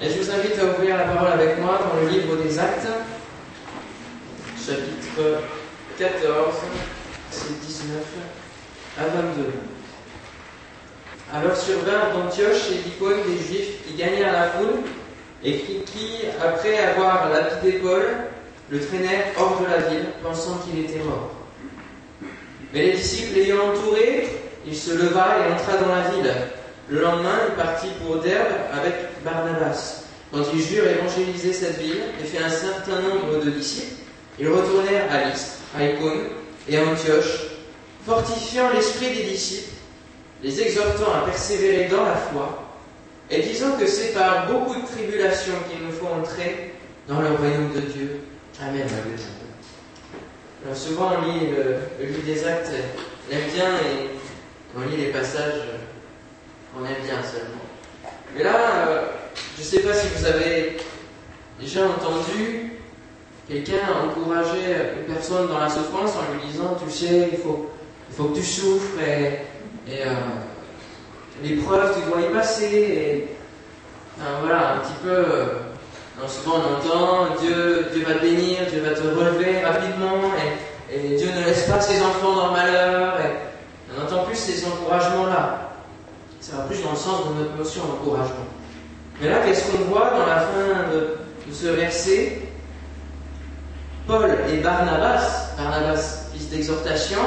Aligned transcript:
Et 0.00 0.10
je 0.10 0.22
vous 0.22 0.30
invite 0.30 0.56
à 0.60 0.64
ouvrir 0.64 0.96
la 0.96 1.02
parole 1.02 1.32
avec 1.32 1.58
moi 1.58 1.80
dans 1.82 2.00
le 2.00 2.08
livre 2.08 2.36
des 2.36 2.56
Actes, 2.56 2.86
chapitre 4.56 5.42
14, 5.98 6.54
c'est 7.32 7.60
19 7.60 7.96
à 8.96 9.02
22. 9.02 9.44
Alors 11.34 11.56
survinrent 11.56 12.12
d'Antioche 12.14 12.70
et 12.70 12.88
d'Icône 12.88 13.16
des 13.26 13.44
Juifs 13.44 13.84
qui 13.88 13.94
gagnèrent 13.94 14.32
la 14.32 14.50
foule 14.50 14.82
et 15.42 15.58
qui, 15.58 16.18
après 16.40 16.78
avoir 16.78 17.30
lapidé 17.30 17.78
Paul, 17.78 18.04
le 18.70 18.80
traînèrent 18.80 19.32
hors 19.36 19.60
de 19.60 19.66
la 19.66 19.78
ville, 19.78 20.06
pensant 20.22 20.58
qu'il 20.58 20.78
était 20.84 21.02
mort. 21.02 21.32
Mais 22.72 22.82
les 22.84 22.92
disciples 22.92 23.34
l'ayant 23.34 23.72
entouré, 23.72 24.28
il 24.64 24.76
se 24.76 24.92
leva 24.92 25.38
et 25.38 25.52
entra 25.52 25.76
dans 25.78 25.92
la 25.92 26.08
ville. 26.10 26.34
Le 26.88 27.00
lendemain, 27.00 27.40
il 27.48 27.54
partit 27.56 27.88
pour 28.00 28.18
Derbe 28.18 28.54
avec 28.72 29.07
Barnabas. 29.24 30.04
Quand 30.32 30.44
ils 30.52 30.76
eurent 30.76 30.88
évangélisé 30.88 31.52
cette 31.52 31.78
ville 31.78 32.02
et 32.20 32.24
fait 32.24 32.42
un 32.42 32.50
certain 32.50 33.00
nombre 33.00 33.44
de 33.44 33.50
disciples, 33.50 33.94
ils 34.38 34.48
retournèrent 34.48 35.10
à 35.10 35.24
Lystre, 35.24 35.54
à 35.76 35.84
Icône 35.84 36.24
et 36.68 36.78
à 36.78 36.86
Antioche, 36.86 37.46
fortifiant 38.04 38.70
l'esprit 38.72 39.14
des 39.14 39.24
disciples, 39.24 39.72
les 40.42 40.60
exhortant 40.60 41.12
à 41.14 41.26
persévérer 41.26 41.88
dans 41.88 42.04
la 42.04 42.14
foi, 42.14 42.64
et 43.30 43.42
disant 43.42 43.72
que 43.78 43.86
c'est 43.86 44.12
par 44.12 44.46
beaucoup 44.46 44.80
de 44.80 44.86
tribulations 44.86 45.54
qu'il 45.68 45.84
nous 45.84 45.92
faut 45.92 46.06
entrer 46.06 46.74
dans 47.06 47.20
le 47.20 47.28
royaume 47.28 47.72
de 47.74 47.80
Dieu. 47.80 48.20
Amen. 48.60 48.86
Alors 50.64 50.76
souvent 50.76 51.12
on 51.18 51.32
lit 51.32 51.46
le, 51.50 52.06
livre 52.06 52.22
des 52.24 52.46
actes, 52.46 52.70
on 53.28 53.34
aime 53.34 53.50
bien, 53.54 53.70
et 53.76 54.10
on 54.76 54.80
lit 54.88 54.96
les 54.96 55.12
passages, 55.12 55.62
on 56.76 56.84
aime 56.84 57.02
bien 57.04 57.22
seulement. 57.22 57.67
Mais 58.36 58.44
là, 58.44 58.56
euh, 58.88 59.02
je 59.56 59.62
ne 59.62 59.66
sais 59.66 59.80
pas 59.80 59.94
si 59.94 60.08
vous 60.16 60.26
avez 60.26 60.76
déjà 61.60 61.86
entendu 61.86 62.72
quelqu'un 63.48 63.80
encourager 64.06 64.76
une 64.98 65.14
personne 65.14 65.48
dans 65.48 65.58
la 65.58 65.68
souffrance 65.68 66.12
en 66.16 66.32
lui 66.34 66.50
disant, 66.50 66.76
tu 66.82 66.90
sais, 66.90 67.30
il 67.32 67.38
faut, 67.38 67.70
il 68.10 68.16
faut 68.16 68.24
que 68.24 68.36
tu 68.36 68.44
souffres 68.44 69.00
et, 69.00 69.90
et 69.90 70.02
euh, 70.02 70.12
l'épreuve, 71.42 71.94
tu 71.94 72.10
dois 72.10 72.20
y 72.20 72.32
passer. 72.32 72.74
Et, 72.74 73.28
voilà, 74.40 74.74
un 74.74 74.78
petit 74.78 74.98
peu, 75.02 75.10
euh, 75.10 75.46
souvent 76.26 76.56
on 76.56 76.76
entend, 76.76 77.36
Dieu, 77.40 77.86
Dieu 77.92 78.04
va 78.04 78.14
te 78.14 78.22
bénir, 78.22 78.58
Dieu 78.68 78.80
va 78.80 78.90
te 78.90 79.00
relever 79.00 79.60
rapidement 79.60 80.32
et, 80.90 81.16
Dieu 81.16 81.28
ne 81.36 81.44
laisse 81.44 81.68
pas 81.68 81.80
ses 81.80 82.02
enfants 82.02 82.34
dans 82.34 82.46
le 82.48 82.52
malheur. 82.54 83.18
On 83.94 84.00
n'entend 84.00 84.24
plus 84.24 84.36
ces 84.36 84.66
encouragements-là. 84.66 85.67
Ça 86.48 86.56
va 86.56 86.62
plus 86.62 86.82
dans 86.82 86.92
le 86.92 86.96
sens 86.96 87.28
de 87.28 87.42
notre 87.42 87.56
notion 87.56 87.82
d'encouragement. 87.84 88.46
Mais 89.20 89.28
là, 89.28 89.40
qu'est-ce 89.44 89.70
qu'on 89.70 89.84
voit 89.84 90.10
dans 90.10 90.24
la 90.26 90.40
fin 90.40 90.90
de, 90.94 91.18
ce 91.52 91.66
verset? 91.66 92.42
Paul 94.06 94.30
et 94.50 94.56
Barnabas, 94.58 95.50
Barnabas, 95.58 96.30
fils 96.32 96.48
d'exhortation, 96.48 97.18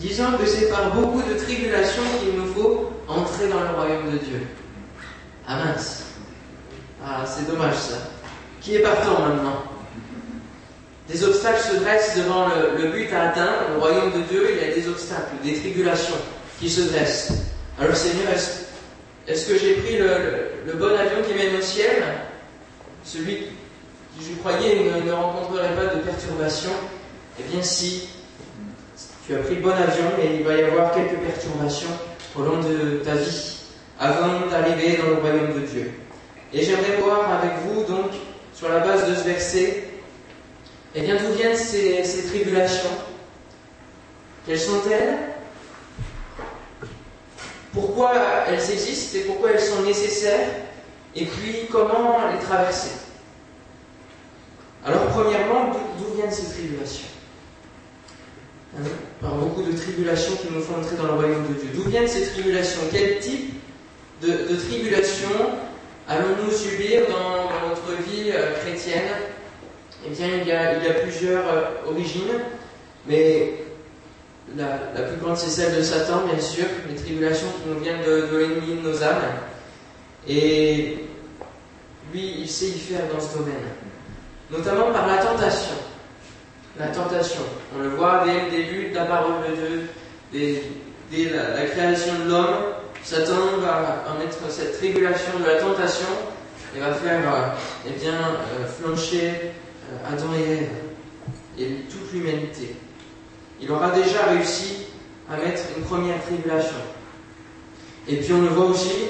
disant 0.00 0.32
que 0.40 0.46
c'est 0.46 0.68
par 0.70 0.92
beaucoup 0.92 1.22
de 1.22 1.34
tribulations 1.34 2.02
qu'il 2.18 2.40
nous 2.40 2.52
faut 2.52 2.90
entrer 3.06 3.46
dans 3.48 3.60
le 3.60 3.70
royaume 3.76 4.10
de 4.10 4.18
Dieu. 4.18 4.46
Ah 5.46 5.64
mince. 5.64 6.02
Ah, 7.04 7.24
c'est 7.24 7.48
dommage 7.48 7.76
ça. 7.76 7.98
Qui 8.60 8.74
est 8.74 8.80
partant 8.80 9.20
maintenant? 9.20 9.62
Des 11.08 11.22
obstacles 11.22 11.60
se 11.60 11.76
dressent 11.76 12.16
devant 12.16 12.48
le, 12.48 12.90
but 12.90 13.12
à 13.12 13.28
atteindre. 13.28 13.70
Le 13.74 13.78
royaume 13.78 14.10
de 14.10 14.22
Dieu, 14.28 14.48
il 14.50 14.66
y 14.68 14.72
a 14.72 14.74
des 14.74 14.88
obstacles, 14.88 15.36
des 15.44 15.54
tribulations 15.54 16.16
qui 16.58 16.68
se 16.68 16.80
dressent. 16.80 17.32
Alors 17.80 17.94
Seigneur, 17.94 18.32
est-ce 19.28 19.46
que 19.46 19.56
j'ai 19.56 19.74
pris 19.74 19.98
le, 19.98 20.72
bon 20.74 20.88
avion 20.88 21.22
qui 21.24 21.34
mène 21.34 21.54
au 21.56 21.62
ciel? 21.62 22.02
Celui 23.04 23.36
qui, 23.36 24.24
je 24.24 24.38
croyais, 24.40 24.80
ne, 25.06 25.12
rencontrerait 25.12 25.76
pas 25.76 25.94
de 25.94 26.00
perturbations 26.00 26.72
Eh 27.38 27.44
bien 27.44 27.62
si, 27.62 28.08
tu 29.24 29.34
as 29.36 29.38
pris 29.38 29.56
le 29.56 29.60
bon 29.60 29.70
avion 29.70 30.10
et 30.20 30.40
il 30.40 30.42
va 30.44 30.56
y 30.56 30.62
avoir 30.62 30.92
quelques 30.92 31.20
perturbations 31.20 31.96
au 32.34 32.42
long 32.42 32.58
de 32.58 32.96
ta 33.04 33.14
vie 33.14 33.58
avant 34.00 34.46
d'arriver 34.50 34.96
dans 34.96 35.10
le 35.10 35.14
royaume 35.14 35.54
de 35.54 35.66
Dieu. 35.66 35.92
Et 36.52 36.64
j'aimerais 36.64 36.96
voir 37.00 37.30
avec 37.30 37.52
vous, 37.64 37.84
donc, 37.84 38.10
sur 38.54 38.68
la 38.70 38.80
base 38.80 39.08
de 39.08 39.14
ce 39.14 39.22
verset, 39.22 39.84
eh 40.96 41.00
bien, 41.02 41.14
d'où 41.14 41.32
viennent 41.36 41.56
ces 41.56 42.26
tribulations? 42.26 42.90
Quelles 44.46 44.58
sont-elles? 44.58 45.37
Pourquoi 47.80 48.12
elles 48.48 48.70
existent 48.70 49.18
et 49.18 49.20
pourquoi 49.22 49.52
elles 49.52 49.60
sont 49.60 49.82
nécessaires, 49.82 50.48
et 51.14 51.24
puis 51.24 51.66
comment 51.70 52.18
les 52.32 52.44
traverser. 52.44 52.90
Alors 54.84 55.06
premièrement, 55.06 55.72
d'où 55.98 56.16
viennent 56.16 56.32
ces 56.32 56.52
tribulations? 56.52 57.08
Hein, 58.76 58.82
Par 59.20 59.34
beaucoup 59.34 59.62
de 59.62 59.76
tribulations 59.76 60.34
qui 60.36 60.52
nous 60.52 60.60
font 60.60 60.80
entrer 60.80 60.96
dans 60.96 61.06
le 61.06 61.12
royaume 61.12 61.46
de 61.48 61.54
Dieu. 61.54 61.70
D'où 61.74 61.88
viennent 61.88 62.08
ces 62.08 62.26
tribulations? 62.26 62.80
Quel 62.92 63.18
type 63.18 63.54
de, 64.22 64.56
tribulations 64.56 65.28
allons-nous 66.08 66.50
subir 66.50 67.02
dans, 67.08 67.68
notre 67.68 68.02
vie 68.02 68.30
euh, 68.30 68.54
chrétienne? 68.60 69.10
Eh 70.06 70.10
bien, 70.10 70.28
il 70.40 70.46
y 70.46 70.52
a, 70.52 70.94
plusieurs 71.02 71.44
euh, 71.48 71.90
origines, 71.90 72.40
mais 73.06 73.54
la, 74.56 75.02
plus 75.02 75.16
grande, 75.20 75.36
c'est 75.36 75.50
celle 75.50 75.76
de 75.76 75.82
Satan, 75.82 76.22
bien 76.26 76.40
sûr, 76.40 76.64
les 76.88 76.96
tribulations 76.96 77.48
qui 77.62 77.68
nous 77.68 77.80
viennent 77.80 78.02
de, 78.04 78.36
l'ennemi 78.36 78.80
de 78.82 78.88
nos 78.88 79.02
âmes. 79.02 79.22
Et 80.26 80.98
lui, 82.12 82.34
il 82.40 82.48
sait 82.48 82.68
y 82.68 82.78
faire 82.78 83.02
dans 83.12 83.20
ce 83.20 83.38
domaine. 83.38 83.54
Notamment 84.50 84.92
par 84.92 85.06
la 85.06 85.18
tentation. 85.18 85.74
La 86.78 86.88
tentation. 86.88 87.42
On 87.76 87.82
le 87.82 87.90
voit 87.90 88.24
dès 88.24 88.44
le 88.44 88.50
début 88.50 88.88
de 88.90 88.94
la 88.94 89.04
parole 89.04 89.34
de 89.50 89.54
Dieu, 89.56 90.62
dès, 91.10 91.30
la, 91.30 91.66
création 91.66 92.14
de 92.24 92.30
l'homme. 92.30 92.56
Satan 93.02 93.58
va 93.60 94.04
en 94.10 94.18
mettre 94.18 94.38
cette 94.50 94.78
tribulation 94.78 95.38
de 95.38 95.46
la 95.46 95.56
tentation 95.56 96.08
et 96.76 96.80
va 96.80 96.92
faire 96.92 97.20
euh, 97.32 97.48
eh 97.86 98.06
euh, 98.06 98.66
flancher 98.66 99.30
euh, 99.30 100.12
Adam 100.12 100.34
et 100.34 100.52
Ève 100.52 100.68
et 101.58 101.84
toute 101.88 102.12
l'humanité 102.12 102.74
il 103.60 103.70
aura 103.70 103.90
déjà 103.90 104.26
réussi 104.30 104.86
à 105.30 105.36
mettre 105.36 105.62
une 105.76 105.84
première 105.84 106.22
tribulation. 106.24 106.76
Et 108.06 108.16
puis 108.16 108.32
on 108.32 108.42
le 108.42 108.48
voit 108.48 108.66
aussi 108.66 109.08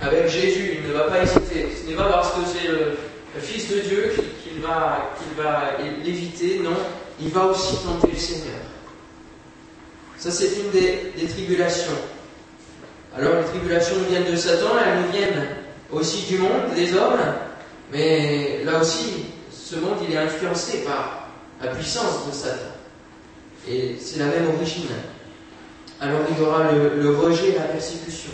avec 0.00 0.28
Jésus, 0.28 0.78
il 0.80 0.88
ne 0.88 0.94
va 0.94 1.04
pas 1.04 1.22
hésiter. 1.22 1.68
Ce 1.78 1.88
n'est 1.88 1.96
pas 1.96 2.08
parce 2.10 2.32
que 2.32 2.40
c'est 2.46 2.68
le, 2.68 2.96
Fils 3.40 3.70
de 3.70 3.78
Dieu 3.78 4.12
qu'il 4.42 4.60
va, 4.60 5.12
l'éviter, 6.04 6.58
non, 6.64 6.76
il 7.20 7.28
va 7.28 7.44
aussi 7.46 7.76
tenter 7.76 8.08
le 8.12 8.18
Seigneur. 8.18 8.58
Ça, 10.18 10.32
c'est 10.32 10.48
une 10.58 10.70
des, 10.72 11.12
des, 11.16 11.28
tribulations. 11.28 11.92
Alors, 13.16 13.34
les 13.36 13.44
tribulations 13.44 13.94
nous 13.98 14.06
viennent 14.06 14.30
de 14.30 14.36
Satan, 14.36 14.70
elles 14.84 15.02
nous 15.04 15.12
viennent 15.12 15.46
aussi 15.92 16.26
du 16.26 16.38
monde, 16.38 16.74
des 16.74 16.92
hommes, 16.94 17.20
mais 17.92 18.64
là 18.64 18.80
aussi, 18.80 19.26
ce 19.52 19.76
monde, 19.76 19.98
il 20.06 20.12
est 20.12 20.18
influencé 20.18 20.78
par 20.78 21.28
la 21.62 21.68
puissance 21.68 22.26
de 22.26 22.32
Satan. 22.32 22.79
Et 23.68 23.96
c'est 24.00 24.18
la 24.18 24.26
même 24.26 24.48
origine. 24.56 24.88
Alors 26.00 26.20
il 26.30 26.38
y 26.38 26.46
aura 26.46 26.72
le, 26.72 27.16
rejet 27.16 27.50
et 27.50 27.54
la 27.58 27.64
persécution. 27.64 28.30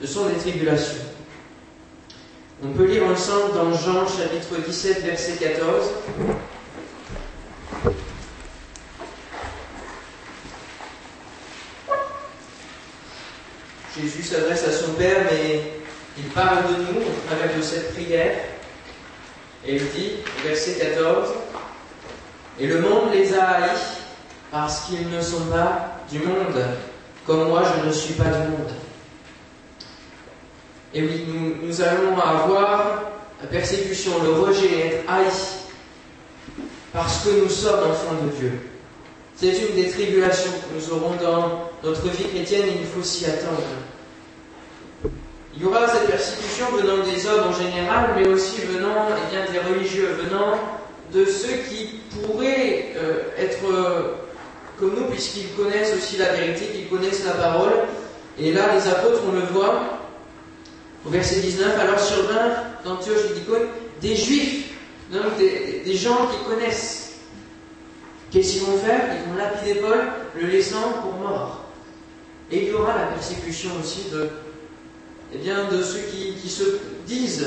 Ce 0.00 0.06
sont 0.06 0.26
des 0.26 0.36
tribulations. 0.36 1.02
On 2.62 2.68
peut 2.68 2.86
lire 2.86 3.04
ensemble 3.04 3.54
dans 3.54 3.72
Jean 3.74 4.06
chapitre 4.06 4.56
17 4.66 5.04
verset 5.04 5.32
14. 5.32 5.84
Jésus 14.00 14.22
s'adresse 14.22 14.66
à 14.66 14.72
son 14.72 14.92
Père, 14.94 15.24
mais 15.30 15.60
il 16.18 16.24
parle 16.30 16.64
de 16.64 16.82
nous 16.82 17.00
au 17.00 17.26
travers 17.28 17.56
de 17.56 17.62
cette 17.62 17.92
prière. 17.92 18.36
Et 19.66 19.76
il 19.76 19.90
dit, 19.90 20.12
verset 20.44 20.74
14, 20.74 21.28
Et 22.60 22.66
le 22.66 22.80
monde 22.80 23.12
les 23.12 23.34
a 23.34 23.44
haïs 23.44 23.93
parce 24.54 24.82
qu'ils 24.82 25.10
ne 25.10 25.20
sont 25.20 25.46
pas 25.46 25.98
du 26.08 26.20
monde, 26.20 26.62
comme 27.26 27.48
moi 27.48 27.64
je 27.82 27.88
ne 27.88 27.92
suis 27.92 28.14
pas 28.14 28.22
du 28.22 28.50
monde. 28.50 28.70
Et 30.94 31.02
oui, 31.02 31.26
nous, 31.60 31.82
allons 31.82 32.16
avoir 32.16 33.02
la 33.42 33.48
persécution, 33.48 34.12
le 34.22 34.30
rejet, 34.30 34.86
être 34.86 35.10
haï, 35.10 35.26
parce 36.92 37.24
que 37.24 37.30
nous 37.42 37.48
sommes 37.48 37.80
enfants 37.90 38.14
de 38.22 38.30
Dieu. 38.38 38.60
C'est 39.34 39.58
une 39.58 39.74
des 39.74 39.90
tribulations 39.90 40.52
que 40.52 40.78
nous 40.78 40.92
aurons 40.92 41.16
dans 41.16 41.70
notre 41.82 42.08
vie 42.10 42.28
chrétienne 42.28 42.68
et 42.68 42.78
il 42.82 42.86
faut 42.86 43.02
s'y 43.02 43.26
attendre. 43.26 43.60
Il 45.56 45.62
y 45.62 45.64
aura 45.64 45.88
cette 45.88 46.06
persécution 46.06 46.66
venant 46.76 47.02
des 47.04 47.26
hommes 47.26 47.48
en 47.48 47.52
général, 47.52 48.10
mais 48.16 48.28
aussi 48.28 48.60
venant 48.60 49.08
eh 49.10 49.34
bien, 49.34 49.44
des 49.50 49.68
religieux, 49.68 50.16
venant 50.22 50.58
de 51.12 51.24
ceux 51.24 51.56
qui 51.68 52.00
pourraient 52.12 52.92
euh, 52.96 53.22
être 53.36 54.23
comme 54.78 54.94
nous, 54.94 55.06
puisqu'ils 55.10 55.50
connaissent 55.54 55.94
aussi 55.96 56.16
la 56.16 56.32
vérité, 56.32 56.66
qu'ils 56.66 56.88
connaissent 56.88 57.24
la 57.24 57.32
parole. 57.32 57.72
Et 58.38 58.52
là, 58.52 58.74
les 58.74 58.88
apôtres, 58.88 59.20
on 59.28 59.32
le 59.32 59.42
voit, 59.46 59.94
Au 61.06 61.10
verset 61.10 61.40
19, 61.40 61.78
alors 61.78 62.00
survinrent 62.00 62.64
d'Antioche 62.84 63.30
et 63.30 63.34
d'Icône 63.34 63.66
des 64.00 64.16
juifs, 64.16 64.70
donc 65.12 65.36
des, 65.38 65.94
gens 65.96 66.28
qui 66.28 66.48
connaissent. 66.48 67.16
Qu'est-ce 68.30 68.52
qu'ils 68.54 68.62
vont 68.62 68.78
faire? 68.78 69.10
Ils 69.14 69.30
vont 69.30 69.36
lapider 69.36 69.80
Paul, 69.80 69.98
le 70.40 70.46
laissant 70.48 70.92
pour 71.02 71.12
mort. 71.14 71.64
Et 72.50 72.64
il 72.64 72.68
y 72.70 72.72
aura 72.72 72.96
la 72.96 73.06
persécution 73.08 73.70
aussi 73.80 74.10
de, 74.12 74.28
eh 75.32 75.38
bien, 75.38 75.68
de 75.70 75.82
ceux 75.82 76.00
qui, 76.10 76.34
qui 76.34 76.48
se 76.48 76.64
disent 77.06 77.46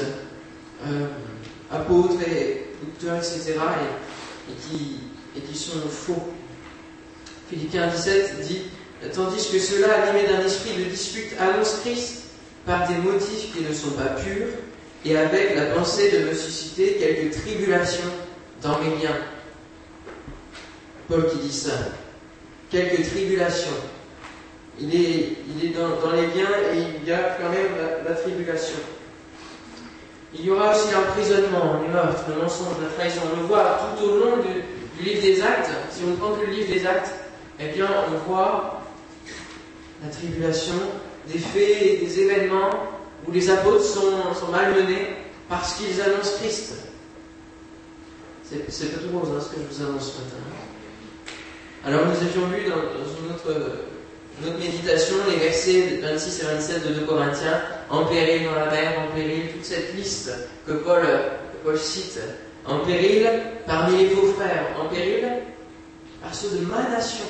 euh, 0.85 1.07
apôtres 1.71 2.21
et 2.27 2.67
docteurs, 2.83 3.17
etc., 3.17 3.55
et, 3.57 4.51
et, 4.51 4.55
qui, 4.77 4.97
et 5.35 5.41
qui 5.41 5.57
sont 5.57 5.79
faux. 5.89 6.31
Philippiens 7.49 7.87
17 7.87 8.41
dit 8.41 8.61
Tandis 9.13 9.49
que 9.51 9.59
ceux-là, 9.59 10.11
d'un 10.11 10.45
esprit 10.45 10.83
de 10.83 10.89
dispute, 10.89 11.33
annoncent 11.39 11.77
Christ 11.81 12.23
par 12.65 12.87
des 12.87 12.95
motifs 12.95 13.55
qui 13.55 13.63
ne 13.63 13.73
sont 13.73 13.91
pas 13.91 14.15
purs, 14.21 14.47
et 15.05 15.17
avec 15.17 15.55
la 15.55 15.67
pensée 15.67 16.11
de 16.11 16.25
me 16.25 16.33
susciter 16.33 16.97
quelques 16.99 17.41
tribulations 17.41 18.11
dans 18.61 18.79
mes 18.79 19.01
liens. 19.01 19.17
Paul 21.07 21.29
qui 21.29 21.37
dit 21.37 21.53
ça. 21.53 21.71
Quelques 22.69 23.07
tribulations. 23.09 23.77
Il 24.79 24.93
est, 24.93 25.37
dans, 25.73 26.11
les 26.11 26.27
liens 26.27 26.51
et 26.73 26.99
il 27.01 27.07
y 27.07 27.11
a 27.11 27.37
quand 27.39 27.49
même 27.49 27.71
la, 27.79 28.09
la 28.09 28.15
tribulation. 28.15 28.77
Il 30.33 30.45
y 30.45 30.51
aura 30.51 30.75
aussi 30.75 30.93
l'emprisonnement, 30.93 31.81
les 31.81 31.87
meurtres, 31.87 32.25
le 32.27 32.43
mensonge, 32.43 32.75
la 32.81 32.89
trahison. 32.89 33.21
On 33.33 33.41
le 33.41 33.47
voit 33.47 33.79
tout 33.97 34.03
au 34.03 34.17
long 34.17 34.37
du, 34.37 35.01
du 35.01 35.09
livre 35.09 35.21
des 35.21 35.41
actes. 35.41 35.71
Si 35.89 36.03
on 36.05 36.15
prend 36.17 36.33
que 36.33 36.45
le 36.45 36.51
livre 36.51 36.71
des 36.71 36.85
actes, 36.85 37.11
eh 37.59 37.67
bien, 37.69 37.87
on 38.07 38.29
voit 38.29 38.81
la 40.03 40.09
tribulation, 40.09 40.75
des 41.27 41.39
faits 41.39 41.99
des 41.99 42.19
événements 42.19 42.69
où 43.27 43.31
les 43.31 43.49
apôtres 43.49 43.83
sont, 43.83 44.51
malmenés 44.51 45.15
parce 45.49 45.75
qu'ils 45.75 45.99
annoncent 46.01 46.37
Christ. 46.39 46.73
C'est 48.43 48.93
pas 48.93 48.99
tout 48.99 49.17
rose 49.17 49.29
hein, 49.35 49.41
ce 49.41 49.55
que 49.55 49.61
je 49.61 49.75
vous 49.75 49.89
annonce 49.89 50.13
ce. 50.13 51.87
Alors 51.87 52.05
nous 52.05 52.15
avions 52.15 52.47
vu 52.47 52.69
dans, 52.69 52.75
dans 52.75 53.09
une 53.19 53.33
autre, 53.33 54.59
méditation 54.59 55.15
les 55.29 55.37
versets 55.37 55.99
26 56.01 56.41
et 56.41 56.45
27 56.45 56.87
de 56.87 56.93
2 56.99 57.05
Corinthiens, 57.05 57.61
en 57.89 58.05
péril 58.05 58.45
dans 58.45 58.55
la 58.55 58.69
mer, 58.71 58.93
en 58.99 59.15
péril, 59.15 59.51
toute 59.53 59.65
cette 59.65 59.95
liste 59.95 60.31
que 60.65 60.73
Paul, 60.73 61.01
que 61.01 61.57
Paul 61.63 61.77
cite, 61.77 62.19
en 62.65 62.79
péril 62.79 63.27
parmi 63.65 63.97
les 63.97 64.09
faux 64.09 64.27
frères, 64.33 64.67
en 64.79 64.87
péril 64.87 65.27
par 66.21 66.33
ceux 66.33 66.57
de 66.57 66.65
ma 66.65 66.83
nation. 66.89 67.25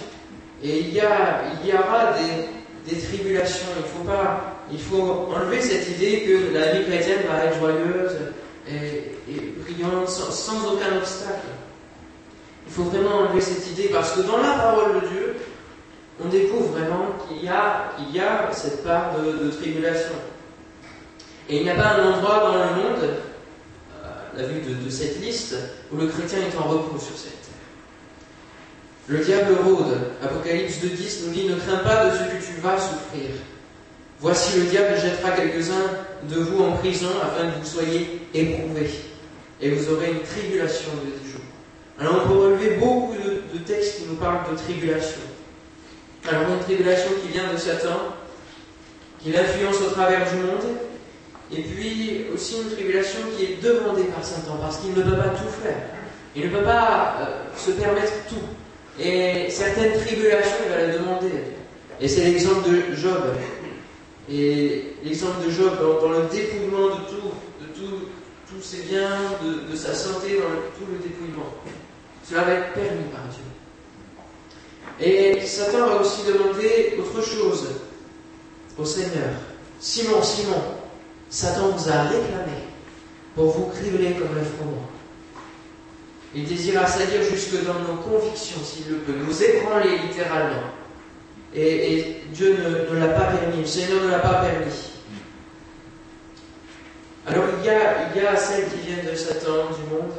Et 0.63 0.79
il 0.79 0.93
y, 0.93 0.99
a, 0.99 1.43
il 1.63 1.69
y 1.69 1.73
aura 1.73 2.13
des, 2.13 2.99
tribulations. 2.99 3.67
Il 3.77 3.85
faut 3.85 4.03
pas, 4.03 4.55
il 4.71 4.79
faut 4.79 5.29
enlever 5.35 5.61
cette 5.61 5.87
idée 5.89 6.21
que 6.21 6.53
la 6.53 6.73
vie 6.73 6.85
chrétienne 6.85 7.21
va 7.27 7.45
être 7.45 7.59
joyeuse 7.59 8.17
et, 8.67 9.53
brillante 9.61 10.09
sans, 10.09 10.73
aucun 10.73 10.97
obstacle. 10.97 11.47
Il 12.65 12.73
faut 12.73 12.83
vraiment 12.83 13.17
enlever 13.17 13.41
cette 13.41 13.67
idée 13.71 13.89
parce 13.89 14.13
que 14.13 14.21
dans 14.21 14.37
la 14.37 14.53
parole 14.53 15.01
de 15.01 15.07
Dieu, 15.07 15.35
on 16.23 16.27
découvre 16.27 16.69
vraiment 16.69 17.05
qu'il 17.27 17.45
y 17.45 17.49
a, 17.49 17.91
y 18.11 18.19
a 18.19 18.51
cette 18.51 18.83
part 18.83 19.13
de, 19.19 19.49
tribulation. 19.51 20.15
Et 21.49 21.57
il 21.57 21.63
n'y 21.63 21.69
a 21.69 21.75
pas 21.75 21.99
un 21.99 22.13
endroit 22.13 22.39
dans 22.39 22.53
le 22.55 22.81
monde, 22.81 23.09
à 24.03 24.41
la 24.41 24.47
vue 24.47 24.61
de, 24.61 24.83
de 24.83 24.89
cette 24.89 25.21
liste, 25.21 25.55
où 25.91 25.97
le 25.97 26.07
chrétien 26.07 26.39
est 26.39 26.57
en 26.57 26.63
repos 26.63 26.97
sur 26.97 27.15
cette. 27.15 27.36
Le 29.07 29.19
diable 29.19 29.55
rôde. 29.63 29.97
Apocalypse 30.21 30.79
2.10 30.83 31.25
nous 31.27 31.33
dit 31.33 31.45
Ne 31.45 31.55
crains 31.55 31.77
pas 31.77 32.07
de 32.07 32.11
ce 32.11 32.23
que 32.23 32.45
tu 32.45 32.59
vas 32.61 32.77
souffrir. 32.77 33.29
Voici 34.19 34.59
le 34.59 34.65
diable 34.65 34.99
jettera 34.99 35.31
quelques-uns 35.31 35.91
de 36.23 36.39
vous 36.41 36.63
en 36.63 36.73
prison 36.73 37.07
afin 37.23 37.49
que 37.49 37.59
vous 37.59 37.65
soyez 37.65 38.27
éprouvés. 38.33 38.89
Et 39.61 39.69
vous 39.71 39.93
aurez 39.93 40.11
une 40.11 40.23
tribulation 40.23 40.89
de 41.05 41.11
dix 41.11 41.31
jours. 41.31 41.41
Alors 41.99 42.23
on 42.23 42.27
peut 42.27 42.37
relever 42.37 42.75
beaucoup 42.75 43.13
de, 43.15 43.59
textes 43.59 43.97
qui 43.97 44.05
nous 44.09 44.15
parlent 44.15 44.51
de 44.51 44.57
tribulation. 44.57 45.21
Alors 46.29 46.43
une 46.51 46.63
tribulation 46.63 47.09
qui 47.21 47.29
vient 47.29 47.51
de 47.51 47.57
Satan, 47.57 48.13
qui 49.21 49.31
l'influence 49.31 49.81
au 49.81 49.91
travers 49.91 50.29
du 50.29 50.37
monde, 50.37 50.77
et 51.51 51.61
puis 51.61 52.25
aussi 52.33 52.57
une 52.61 52.71
tribulation 52.71 53.19
qui 53.35 53.45
est 53.45 53.63
demandée 53.63 54.03
par 54.03 54.23
Satan, 54.23 54.57
parce 54.61 54.77
qu'il 54.77 54.91
ne 54.93 55.01
peut 55.01 55.17
pas 55.17 55.29
tout 55.29 55.49
faire. 55.63 55.81
Il 56.35 56.45
ne 56.45 56.49
peut 56.49 56.63
pas 56.63 57.17
euh, 57.21 57.25
se 57.57 57.71
permettre 57.71 58.13
tout. 58.29 58.35
Et 58.99 59.49
certaines 59.49 59.99
tribulations, 59.99 60.57
il 60.65 60.71
va 60.71 60.87
la 60.87 60.97
demander. 60.97 61.31
Et 62.01 62.07
c'est 62.07 62.21
l'exemple 62.21 62.67
de 62.69 62.95
Job. 62.95 63.21
Et 64.29 64.93
l'exemple 65.03 65.45
de 65.45 65.51
Job 65.51 65.77
dans, 66.01 66.09
le 66.09 66.25
dépouillement 66.31 66.87
de 66.87 67.01
tout, 67.09 67.31
de 67.61 67.67
tous 68.49 68.61
ses 68.61 68.83
biens, 68.83 69.19
de, 69.69 69.75
sa 69.75 69.93
santé, 69.93 70.37
dans 70.37 70.77
tout 70.77 70.91
le 70.91 70.97
dépouillement. 70.97 71.53
Cela 72.23 72.41
va 72.41 72.53
être 72.53 72.73
permis 72.73 73.05
par 73.11 73.21
Dieu. 73.29 73.43
Et 74.99 75.45
Satan 75.45 75.87
va 75.87 76.01
aussi 76.01 76.21
demander 76.27 76.97
autre 76.99 77.23
chose 77.23 77.67
au 78.77 78.85
Seigneur. 78.85 79.29
Simon, 79.79 80.23
Simon, 80.23 80.61
Satan 81.29 81.69
vous 81.69 81.89
a 81.89 82.03
réclamé 82.03 82.63
pour 83.35 83.51
vous 83.51 83.65
cribler 83.67 84.13
comme 84.13 84.35
un 84.37 84.43
froment. 84.43 84.96
Il 86.35 86.45
désire 86.45 86.81
assaillir 86.81 87.23
jusque 87.23 87.63
dans 87.63 87.79
nos 87.79 88.01
convictions, 88.01 88.61
s'il 88.63 88.91
le 88.91 88.97
peut, 88.97 89.13
nous 89.25 89.43
ébranler 89.43 89.97
littéralement. 90.07 90.63
Et, 91.55 92.17
Dieu 92.31 92.57
ne, 92.91 92.99
l'a 92.99 93.07
pas 93.07 93.31
permis, 93.31 93.61
le 93.61 93.65
Seigneur 93.65 94.03
ne 94.03 94.11
l'a 94.11 94.19
pas 94.19 94.43
permis. 94.43 94.91
Alors 97.25 97.45
il 97.59 97.65
y, 97.65 98.25
a, 98.25 98.35
celles 98.37 98.69
qui 98.69 98.87
viennent 98.87 99.05
de 99.05 99.15
Satan, 99.15 99.67
du 99.67 99.93
monde, 99.93 100.13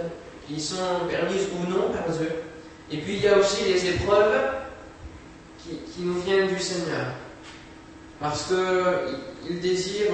qui 0.46 0.60
sont 0.60 1.06
permises 1.08 1.46
ou 1.54 1.70
non 1.70 1.90
par 1.90 2.10
Dieu. 2.14 2.30
Et 2.90 2.98
puis 2.98 3.16
il 3.16 3.22
y 3.22 3.28
a 3.28 3.38
aussi 3.38 3.64
les 3.64 3.88
épreuves 3.88 4.34
qui, 5.62 6.02
nous 6.02 6.20
viennent 6.20 6.48
du 6.48 6.58
Seigneur. 6.58 7.12
Parce 8.20 8.46
qu'il 8.48 9.60
désire, 9.60 10.10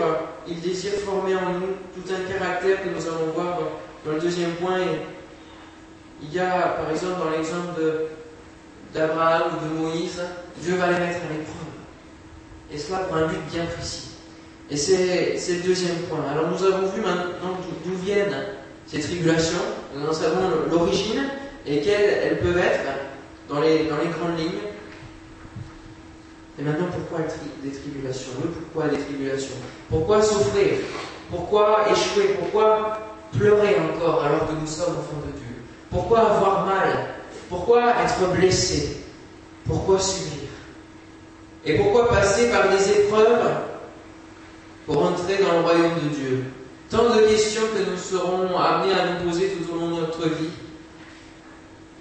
il 0.46 0.60
désire 0.60 0.92
former 1.04 1.36
en 1.36 1.54
nous 1.54 1.74
tout 1.94 2.12
un 2.12 2.32
caractère 2.32 2.82
que 2.82 2.88
nous 2.88 3.06
allons 3.06 3.32
voir 3.34 3.58
dans, 4.04 4.12
le 4.12 4.20
deuxième 4.20 4.52
point. 4.52 4.80
Il 6.26 6.34
y 6.34 6.40
a, 6.40 6.76
par 6.78 6.90
exemple, 6.90 7.20
dans 7.24 7.30
l'exemple 7.30 7.80
d'Abraham 8.92 9.42
ou 9.52 9.64
de 9.64 9.80
Moïse, 9.80 10.22
Dieu 10.60 10.76
va 10.76 10.86
les 10.86 10.98
mettre 10.98 11.20
à 11.20 11.32
l'épreuve. 11.32 11.74
Et 12.72 12.78
cela 12.78 12.98
pour 13.00 13.16
un 13.16 13.26
but 13.26 13.40
bien 13.52 13.66
précis. 13.66 14.10
Et 14.70 14.76
c'est 14.76 15.36
le 15.48 15.62
deuxième 15.62 15.98
point. 16.08 16.24
Alors 16.30 16.48
nous 16.50 16.64
avons 16.64 16.86
vu 16.88 17.00
maintenant 17.00 17.58
d'où 17.84 17.94
viennent 17.96 18.34
ces 18.86 19.00
tribulations, 19.00 19.58
nous 19.94 20.06
en 20.06 20.12
savons 20.12 20.50
l'origine 20.70 21.24
et 21.66 21.80
quelles 21.80 22.18
elles 22.22 22.38
peuvent 22.38 22.58
être 22.58 22.84
dans 23.48 23.60
les, 23.60 23.84
dans 23.84 23.96
les 23.98 24.08
grandes 24.08 24.38
lignes. 24.38 24.60
Et 26.58 26.62
maintenant, 26.62 26.86
pourquoi 26.92 27.26
des 27.62 27.70
tribulations? 27.70 28.32
Le 28.42 28.48
pourquoi 28.50 28.88
des 28.88 29.02
tribulations? 29.02 29.56
Pourquoi 29.90 30.22
souffrir? 30.22 30.78
Pourquoi 31.30 31.86
échouer? 31.90 32.36
Pourquoi 32.38 32.98
pleurer 33.36 33.76
encore 33.80 34.24
alors 34.24 34.46
que 34.46 34.52
nous 34.52 34.66
sommes 34.66 34.96
enfants 34.98 35.22
de 35.26 35.32
Dieu? 35.32 35.53
Pourquoi 35.94 36.18
avoir 36.32 36.66
mal? 36.66 36.88
Pourquoi 37.48 37.94
être 38.02 38.32
blessé? 38.36 38.96
Pourquoi 39.64 40.00
subir? 40.00 40.48
Et 41.64 41.76
pourquoi 41.76 42.08
passer 42.08 42.50
par 42.50 42.68
des 42.68 42.90
épreuves 42.90 43.52
pour 44.86 45.02
entrer 45.04 45.38
dans 45.38 45.52
le 45.52 45.60
royaume 45.60 45.94
de 46.02 46.08
Dieu? 46.14 46.44
Tant 46.90 47.14
de 47.14 47.20
questions 47.22 47.62
que 47.72 47.90
nous 47.90 47.96
serons 47.96 48.58
amenés 48.58 48.92
à 48.92 49.14
nous 49.14 49.30
poser 49.30 49.50
tout 49.50 49.72
au 49.72 49.78
long 49.78 49.96
de 49.96 50.00
notre 50.00 50.28
vie. 50.28 50.50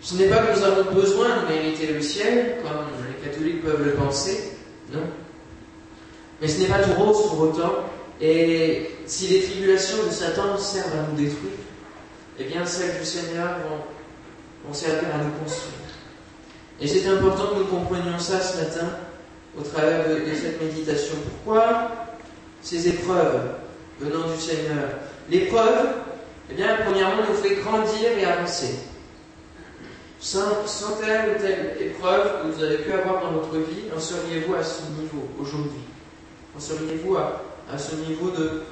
Ce 0.01 0.15
n'est 0.15 0.27
pas 0.27 0.37
que 0.37 0.57
nous 0.57 0.65
avons 0.65 0.91
besoin 0.91 1.27
de 1.43 1.53
mériter 1.53 1.93
le 1.93 2.01
ciel, 2.01 2.57
comme 2.63 2.87
les 3.07 3.29
catholiques 3.29 3.63
peuvent 3.63 3.85
le 3.85 3.93
penser, 3.93 4.53
non. 4.91 5.03
Mais 6.41 6.47
ce 6.47 6.59
n'est 6.59 6.67
pas 6.67 6.79
tout 6.79 6.91
rose 7.01 7.29
pour 7.29 7.39
autant. 7.39 7.73
Et 8.19 8.89
si 9.05 9.27
les 9.27 9.43
tribulations 9.43 10.03
de 10.05 10.11
Satan 10.11 10.57
servent 10.57 10.93
à 10.93 11.09
nous 11.09 11.15
détruire, 11.15 11.51
eh 12.39 12.43
bien 12.45 12.65
celles 12.65 12.99
du 12.99 13.05
Seigneur 13.05 13.57
vont, 14.65 14.73
servir 14.73 15.09
à 15.13 15.23
nous 15.23 15.31
construire. 15.43 15.73
Et 16.79 16.87
c'est 16.87 17.07
important 17.07 17.47
que 17.47 17.59
nous 17.59 17.65
comprenions 17.65 18.17
ça 18.17 18.39
ce 18.39 18.57
matin 18.57 18.87
au 19.57 19.61
travers 19.61 20.07
de, 20.07 20.33
cette 20.33 20.61
méditation. 20.61 21.15
Pourquoi 21.43 21.91
ces 22.61 22.87
épreuves 22.87 23.55
venant 23.99 24.29
du 24.33 24.39
Seigneur? 24.39 24.89
L'épreuve, 25.29 25.89
eh 26.49 26.53
bien, 26.55 26.77
premièrement, 26.85 27.23
nous 27.29 27.35
fait 27.35 27.55
grandir 27.55 28.17
et 28.17 28.25
avancer. 28.25 28.79
Sans, 30.19 30.45
telle 31.01 31.35
ou 31.35 31.41
telle 31.41 31.75
épreuve 31.81 32.41
que 32.41 32.47
vous 32.47 32.63
avez 32.63 32.77
pu 32.77 32.91
avoir 32.93 33.21
dans 33.21 33.31
votre 33.31 33.57
vie, 33.57 33.83
en 33.95 33.99
seriez-vous 33.99 34.55
à 34.55 34.63
ce 34.63 34.83
niveau 34.97 35.27
aujourd'hui? 35.39 35.83
En 36.55 36.59
seriez-vous 36.59 37.17
à, 37.17 37.77
ce 37.77 37.95
niveau 37.95 38.29
de, 38.29 38.63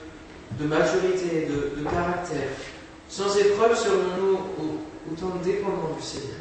de 0.60 0.66
maturité, 0.66 1.48
de 1.50 1.84
caractère? 1.84 2.48
Sans 3.12 3.38
épreuve, 3.38 3.78
serons-nous 3.78 4.40
autant 5.12 5.36
dépendants 5.44 5.98
du 6.00 6.04
Seigneur? 6.06 6.38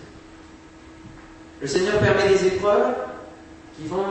Le 1.61 1.67
Seigneur 1.67 1.99
permet 1.99 2.29
des 2.29 2.47
épreuves 2.47 2.95
qui 3.77 3.89
vont 3.89 4.05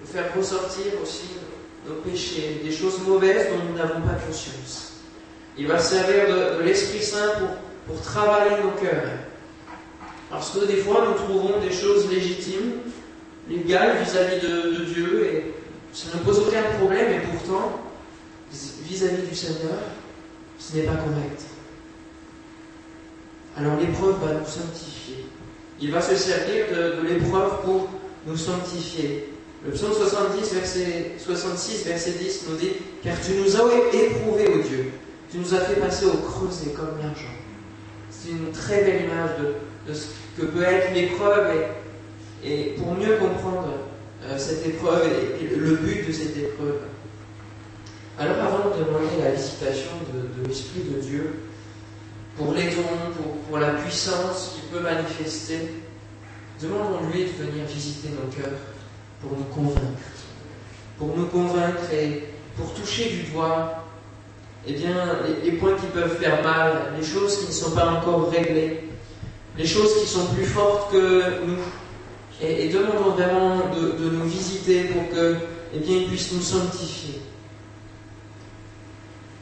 nous 0.00 0.06
faire 0.06 0.34
ressortir 0.34 0.84
aussi 1.02 1.36
nos 1.86 1.96
péchés, 1.96 2.62
des 2.64 2.72
choses 2.72 2.98
mauvaises 3.06 3.48
dont 3.50 3.62
nous 3.68 3.76
n'avons 3.76 4.00
pas 4.00 4.14
conscience. 4.26 4.94
Il 5.58 5.68
va 5.68 5.78
servir 5.78 6.34
de, 6.34 6.62
l'Esprit 6.62 7.02
Saint 7.02 7.28
pour, 7.38 7.94
pour 7.94 8.02
travailler 8.02 8.62
nos 8.62 8.70
cœurs. 8.70 9.10
Parce 10.30 10.50
que 10.50 10.64
des 10.64 10.78
fois, 10.78 11.04
nous 11.06 11.14
trouvons 11.14 11.60
des 11.60 11.72
choses 11.72 12.10
légitimes, 12.10 12.80
légales 13.50 13.98
vis-à-vis 14.02 14.40
de, 14.40 14.84
Dieu, 14.86 15.26
et 15.26 15.54
ça 15.92 16.16
ne 16.16 16.22
pose 16.24 16.38
aucun 16.38 16.62
problème, 16.78 17.12
et 17.12 17.26
pourtant, 17.26 17.82
vis-à-vis 18.50 19.28
du 19.28 19.34
Seigneur, 19.34 19.78
ce 20.58 20.76
n'est 20.76 20.82
pas 20.82 20.96
correct. 20.96 21.42
Alors 23.56 23.76
l'épreuve 23.78 24.16
va 24.20 24.34
nous 24.34 24.46
sanctifier. 24.46 25.26
Il 25.80 25.90
va 25.90 26.00
se 26.00 26.14
servir 26.16 26.66
de, 26.72 27.06
l'épreuve 27.06 27.62
pour 27.64 27.88
nous 28.26 28.36
sanctifier. 28.36 29.28
Le 29.64 29.72
psaume 29.72 29.92
70, 29.92 30.54
verset 30.54 31.12
66, 31.18 31.86
verset 31.86 32.12
10 32.12 32.46
nous 32.50 32.56
dit 32.56 32.72
Car 33.02 33.16
tu 33.20 33.32
nous 33.32 33.56
as 33.56 33.94
éprouvés, 33.94 34.48
ô 34.48 34.58
Dieu, 34.58 34.92
tu 35.30 35.38
nous 35.38 35.54
as 35.54 35.60
fait 35.60 35.80
passer 35.80 36.06
au 36.06 36.16
creuset 36.18 36.70
comme 36.70 36.98
l'argent. 37.00 37.34
C'est 38.10 38.30
une 38.30 38.52
très 38.52 38.82
belle 38.82 39.04
image 39.04 39.30
de, 39.88 39.94
ce 39.94 40.06
que 40.38 40.46
peut 40.46 40.62
être 40.62 40.94
l'épreuve 40.94 41.46
et, 42.44 42.74
pour 42.78 42.94
mieux 42.94 43.16
comprendre 43.16 43.68
euh, 44.24 44.38
cette 44.38 44.66
épreuve 44.66 45.06
et, 45.40 45.56
le 45.56 45.76
but 45.76 46.06
de 46.06 46.12
cette 46.12 46.36
épreuve. 46.36 46.80
Alors 48.16 48.36
avant 48.38 48.70
de 48.70 48.84
demander 48.84 49.24
la 49.24 49.32
visitation 49.32 49.90
de, 50.12 50.46
l'Esprit 50.46 50.82
de 50.82 51.00
Dieu, 51.00 51.34
pour 52.36 52.54
les 52.54 52.70
dons, 52.70 52.82
pour, 53.48 53.58
la 53.58 53.70
puissance 53.70 54.54
qu'il 54.54 54.64
peut 54.70 54.84
manifester, 54.84 55.68
demandons-lui 56.62 57.24
de 57.24 57.44
venir 57.44 57.64
visiter 57.66 58.10
nos 58.10 58.30
cœurs 58.30 58.58
pour 59.20 59.36
nous 59.36 59.44
convaincre. 59.44 59.98
Pour 60.96 61.16
nous 61.16 61.26
convaincre 61.26 61.92
et 61.92 62.28
pour 62.56 62.72
toucher 62.74 63.10
du 63.10 63.32
doigt 63.32 63.84
eh 64.66 64.72
bien, 64.74 64.94
les, 65.42 65.52
points 65.52 65.74
qui 65.74 65.86
peuvent 65.86 66.16
faire 66.18 66.42
mal, 66.42 66.92
les 66.96 67.04
choses 67.04 67.38
qui 67.38 67.46
ne 67.48 67.52
sont 67.52 67.72
pas 67.72 67.86
encore 67.86 68.30
réglées, 68.30 68.84
les 69.58 69.66
choses 69.66 70.00
qui 70.00 70.06
sont 70.06 70.26
plus 70.26 70.46
fortes 70.46 70.92
que 70.92 71.44
nous. 71.44 71.58
Et, 72.40 72.68
demandons 72.68 73.10
vraiment 73.10 73.56
de, 73.74 74.08
nous 74.08 74.24
visiter 74.24 74.84
pour 74.84 75.08
que, 75.10 75.36
eh 75.74 76.06
puisse 76.06 76.32
nous 76.32 76.40
sanctifier. 76.40 77.20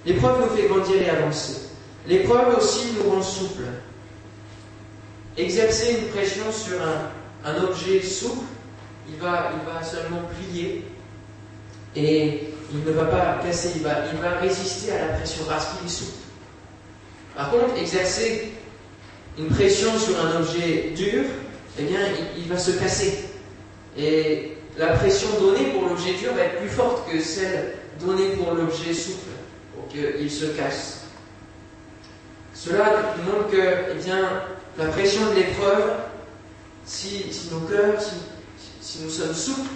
L'épreuve 0.05 0.41
nous 0.41 0.57
fait 0.57 0.69
grandir 0.69 1.03
et 1.03 1.11
avancer. 1.11 1.69
L'épreuve 2.07 2.59
aussi 2.59 2.89
nous 2.97 3.11
rend 3.11 3.23
souple. 3.23 3.63
Exercer 5.37 5.99
une 6.01 6.09
pression 6.09 6.51
sur 6.53 6.79
un, 6.83 7.63
objet 7.65 8.03
souple 8.03 8.45
il 9.09 9.17
va, 9.17 9.51
seulement 9.83 10.23
plier 10.39 10.85
et 11.97 12.49
il 12.73 12.85
ne 12.85 12.93
va 12.93 13.05
pas 13.05 13.41
casser, 13.45 13.71
il 13.77 13.83
va, 13.83 14.05
il 14.13 14.21
va 14.21 14.39
résister 14.39 14.93
à 14.93 15.07
la 15.07 15.13
pression 15.15 15.45
parce 15.49 15.67
qu'il 15.67 15.87
est 15.87 15.91
souple. 15.91 16.19
Par 17.35 17.51
contre, 17.51 17.77
exercer 17.79 18.53
une 19.39 19.49
pression 19.49 19.99
sur 19.99 20.15
un 20.25 20.41
objet 20.41 20.93
dur, 20.95 21.25
eh 21.79 21.83
bien, 21.83 22.01
il, 22.37 22.49
va 22.49 22.59
se 22.59 22.73
casser. 22.73 23.25
Et 23.97 24.53
la 24.79 24.89
pression 24.89 25.29
donnée 25.41 25.73
pour 25.73 25.89
l'objet 25.89 26.15
dur 26.15 26.35
va 26.35 26.43
être 26.43 26.59
plus 26.59 26.69
forte 26.69 27.11
que 27.11 27.21
celle 27.21 27.75
donnée 28.01 28.31
pour 28.37 28.53
l'objet 28.55 28.93
souple, 28.93 29.31
pour 29.93 30.19
qu'il 30.19 30.31
se 30.31 30.47
casse. 30.47 31.05
Cela 32.55 33.15
montre 33.25 33.51
que, 33.51 33.93
eh 33.93 34.03
bien, 34.03 34.43
la 34.79 34.87
pression 34.87 35.31
de 35.31 35.35
l'épreuve, 35.35 35.91
si, 36.85 37.33
si, 37.33 37.51
nos 37.51 37.61
cœurs, 37.61 38.01
si, 38.01 38.15
si 38.81 39.03
nous 39.03 39.11
sommes 39.11 39.35
souples, 39.35 39.71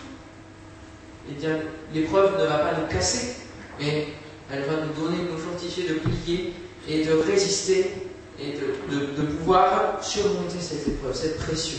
eh 1.30 1.34
bien, 1.34 1.58
l'épreuve 1.92 2.38
ne 2.40 2.46
va 2.46 2.58
pas 2.58 2.72
nous 2.80 2.86
casser, 2.86 3.36
mais 3.80 4.08
elle 4.50 4.62
va 4.62 4.84
nous 4.84 4.92
donner, 4.92 5.22
nous 5.30 5.38
fortifier 5.38 5.88
de 5.88 5.94
plier 5.94 6.54
et 6.88 7.04
de 7.04 7.12
résister 7.12 7.90
et 8.38 8.52
de, 8.52 9.22
pouvoir 9.38 10.04
surmonter 10.04 10.60
cette 10.60 10.86
épreuve, 10.86 11.14
cette 11.14 11.38
pression. 11.38 11.78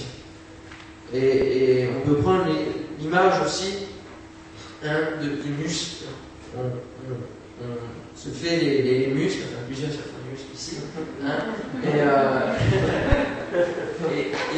Et, 1.13 1.87
on 1.95 2.07
peut 2.07 2.17
prendre 2.17 2.47
l'image 2.99 3.41
aussi 3.45 3.73
hein, 4.83 4.99
du 5.21 5.49
muscle. 5.51 6.05
Se 8.15 8.29
fait 8.29 8.57
les, 8.57 9.07
muscles, 9.07 9.43
enfin 9.45 9.63
plusieurs 9.67 9.91
se 9.91 9.97
font 9.97 10.19
des 10.25 10.31
muscles 10.31 10.53
ici, 10.53 10.77
hein, 11.23 11.39
et, 11.83 12.01
euh, 12.01 12.53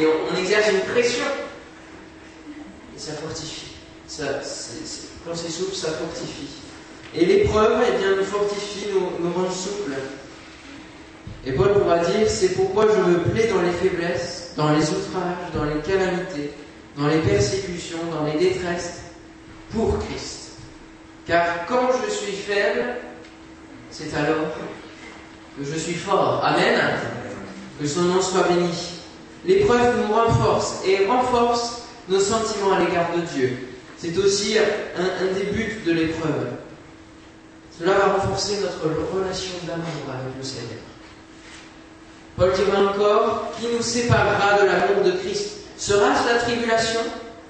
et 0.00 0.06
on 0.06 0.36
exerce 0.38 0.70
une 0.72 0.92
pression 0.92 1.24
ça 3.00 3.12
fortifie. 3.14 3.66
Ça, 4.06 4.24
quand 5.24 5.34
c'est 5.34 5.50
souple, 5.50 5.74
ça 5.74 5.88
fortifie. 5.92 6.48
Et 7.14 7.24
l'épreuve, 7.24 7.82
eh 7.88 7.98
bien, 7.98 8.16
nous 8.16 8.24
fortifie, 8.24 8.86
nous, 8.92 9.24
nous 9.24 9.32
rend 9.32 9.50
souples. 9.50 9.94
Et 11.46 11.52
Paul 11.52 11.72
pourra 11.72 11.98
dire, 11.98 12.28
c'est 12.28 12.50
pourquoi 12.50 12.86
je 12.94 13.10
me 13.10 13.18
plais 13.20 13.48
dans 13.48 13.62
les 13.62 13.72
faiblesses, 13.72 14.52
dans 14.56 14.70
les 14.72 14.82
outrages, 14.82 15.52
dans 15.54 15.64
les 15.64 15.80
calamités, 15.80 16.50
dans 16.98 17.06
les 17.08 17.20
persécutions, 17.20 17.98
dans 18.12 18.26
les 18.26 18.38
détresses, 18.38 19.00
pour 19.72 19.98
Christ. 20.00 20.39
Car 21.30 21.64
quand 21.68 21.90
je 22.04 22.10
suis 22.10 22.32
faible, 22.32 22.96
c'est 23.88 24.12
alors 24.16 24.48
que 25.56 25.64
je 25.64 25.78
suis 25.78 25.94
fort. 25.94 26.44
Amen. 26.44 26.76
Que 27.80 27.86
son 27.86 28.02
nom 28.02 28.20
soit 28.20 28.48
béni. 28.48 28.74
L'épreuve 29.44 29.96
nous 29.98 30.12
renforce 30.12 30.80
et 30.84 31.06
renforce 31.06 31.82
nos 32.08 32.18
sentiments 32.18 32.72
à 32.72 32.80
l'égard 32.80 33.12
de 33.14 33.20
Dieu. 33.32 33.58
C'est 33.96 34.18
aussi 34.18 34.58
un, 34.58 35.32
des 35.32 35.44
buts 35.52 35.80
de 35.86 35.92
l'épreuve. 35.92 36.48
Cela 37.78 37.92
va 37.92 38.06
renforcer 38.14 38.58
notre 38.62 38.88
relation 39.14 39.52
d'amour 39.68 39.86
avec 40.08 40.36
le 40.36 40.42
Seigneur. 40.42 40.82
Paul 42.36 42.52
dira 42.54 42.90
encore, 42.90 43.52
qui 43.56 43.68
nous 43.72 43.82
séparera 43.82 44.60
de 44.60 44.66
l'amour 44.66 45.04
de 45.04 45.12
Christ 45.12 45.58
Sera-ce 45.76 46.28
la 46.28 46.40
tribulation, 46.40 47.00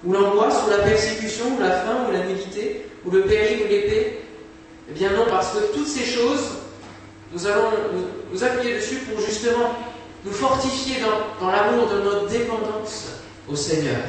ou 0.05 0.13
l'angoisse, 0.13 0.63
ou 0.67 0.71
la 0.71 0.79
persécution, 0.79 1.57
ou 1.57 1.61
la 1.61 1.71
faim, 1.71 2.07
ou 2.09 2.13
la 2.13 2.25
nudité, 2.25 2.87
ou 3.05 3.11
le 3.11 3.23
péril, 3.23 3.63
ou 3.65 3.69
l'épée 3.69 4.21
Eh 4.91 4.93
bien 4.95 5.11
non, 5.11 5.25
parce 5.29 5.53
que 5.53 5.75
toutes 5.75 5.87
ces 5.87 6.05
choses, 6.05 6.59
nous 7.33 7.47
allons 7.47 7.71
nous, 8.33 8.45
appuyer 8.45 8.77
dessus 8.77 8.97
pour 8.97 9.21
justement 9.25 9.75
nous 10.25 10.33
fortifier 10.33 10.97
dans, 11.41 11.51
l'amour 11.51 11.89
de 11.89 12.01
notre 12.01 12.29
dépendance 12.29 13.09
au 13.49 13.57
Seigneur. 13.57 14.01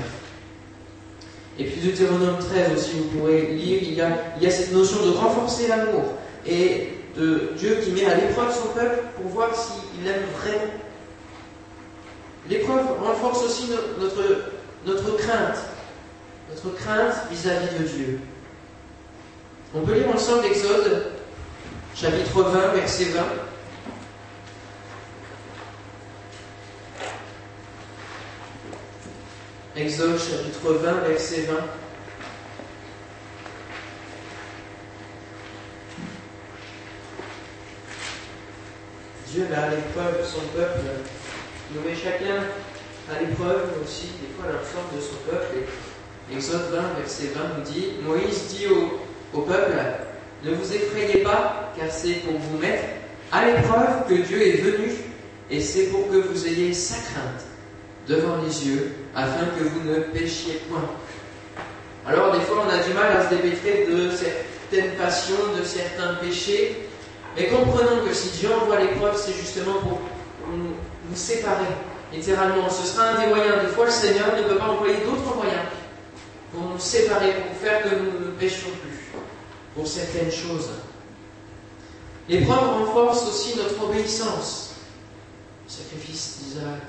Et 1.60 1.66
puis 1.66 1.82
Deutéronome 1.82 2.38
13 2.40 2.74
aussi, 2.78 2.92
vous 2.98 3.20
pourrez 3.20 3.48
lire, 3.48 3.80
il 3.84 3.94
y 3.94 4.02
a, 4.48 4.52
cette 4.52 4.72
notion 4.72 5.06
de 5.06 5.12
renforcer 5.12 5.68
l'amour 5.68 6.04
et 6.48 6.94
de 7.18 7.52
Dieu 7.58 7.78
qui 7.84 7.92
met 7.92 8.06
à 8.06 8.16
l'épreuve 8.16 8.54
son 8.54 8.70
peuple 8.70 9.04
pour 9.16 9.32
voir 9.32 9.50
s'il 9.54 10.08
aime 10.08 10.24
vraiment. 10.42 10.72
L'épreuve 12.50 12.86
renforce 13.04 13.44
aussi 13.44 13.70
notre, 14.00 14.24
notre 14.86 15.18
crainte, 15.18 15.58
notre 16.52 16.76
crainte 16.76 17.16
vis-à-vis 17.32 17.78
de 17.78 17.84
Dieu. 17.84 18.20
On 19.74 19.82
peut 19.82 19.94
lire 19.94 20.10
ensemble 20.10 20.44
l'Exode, 20.44 21.12
chapitre 21.96 22.44
20, 22.44 22.68
verset 22.74 23.06
20. 23.06 23.22
Exode 29.78 30.20
chapitre 30.20 30.74
20, 30.74 30.92
verset 31.08 31.42
20. 31.44 31.54
Dieu 39.28 39.48
met 39.50 39.56
à 39.56 39.70
l'épreuve 39.70 40.26
son 40.26 40.42
peuple, 40.54 40.82
il 41.70 41.78
nous 41.78 41.88
met 41.88 41.96
chacun 41.96 42.44
à 43.10 43.22
l'épreuve 43.22 43.70
aussi, 43.82 44.08
des 44.22 44.28
fois, 44.36 44.52
la 44.52 44.60
force 44.60 44.94
de 44.94 45.00
son 45.00 45.16
peuple. 45.30 45.70
Exode 46.34 46.72
20, 46.72 47.00
verset 47.00 47.32
20 47.36 47.42
nous 47.58 47.64
dit 47.64 47.88
Moïse 48.06 48.48
dit 48.48 48.66
au, 48.68 49.42
peuple 49.42 49.74
Ne 50.46 50.54
vous 50.54 50.74
effrayez 50.74 51.24
pas, 51.24 51.74
car 51.78 51.92
c'est 51.92 52.24
pour 52.26 52.40
vous 52.40 52.58
mettre 52.58 52.84
à 53.34 53.46
l'épreuve 53.46 54.08
que 54.08 54.14
Dieu 54.14 54.42
est 54.42 54.62
venu, 54.62 54.92
et 55.50 55.60
c'est 55.60 55.88
pour 55.88 56.10
que 56.10 56.16
vous 56.16 56.48
ayez 56.48 56.74
sa 56.74 56.96
crainte 56.96 57.46
devant 58.08 58.38
les 58.46 58.68
yeux, 58.68 58.94
afin 59.14 59.46
que 59.58 59.64
vous 59.64 59.90
ne 59.90 60.00
péchiez 60.00 60.62
point. 60.70 60.90
Alors, 62.08 62.32
des 62.32 62.40
fois, 62.42 62.66
on 62.66 62.70
a 62.70 62.82
du 62.82 62.94
mal 62.94 63.18
à 63.18 63.30
se 63.30 63.36
dépêtrer 63.36 63.88
de 63.92 64.10
certaines 64.12 64.92
passions, 64.98 65.36
de 65.60 65.66
certains 65.66 66.14
péchés, 66.16 66.88
mais 67.36 67.48
comprenons 67.48 68.06
que 68.08 68.14
si 68.14 68.40
Dieu 68.40 68.50
envoie 68.54 68.80
l'épreuve, 68.80 69.18
c'est 69.18 69.34
justement 69.34 69.80
pour, 69.82 70.00
nous, 70.48 70.76
séparer, 71.14 71.66
littéralement. 72.14 72.70
Ce 72.70 72.88
sera 72.88 73.10
un 73.10 73.22
des 73.22 73.28
moyens. 73.28 73.62
Des 73.62 73.68
fois, 73.68 73.86
le 73.86 73.92
Seigneur 73.92 74.28
ne 74.36 74.44
peut 74.44 74.56
pas 74.56 74.70
employer 74.70 74.96
d'autres 75.06 75.36
moyens 75.36 75.62
pour 76.52 76.64
nous 76.64 76.80
séparer, 76.80 77.34
pour 77.34 77.56
faire 77.58 77.84
que 77.84 77.96
nous 77.96 78.26
ne 78.26 78.32
péchions 78.32 78.70
plus, 78.82 79.20
pour 79.76 79.88
certaines 79.88 80.32
choses. 80.32 80.70
L'épreuve 82.28 82.86
renforce 82.86 83.28
aussi 83.28 83.58
notre 83.58 83.84
obéissance. 83.84 84.76
Sacrifice 85.68 86.40
d'Isaac, 86.40 86.82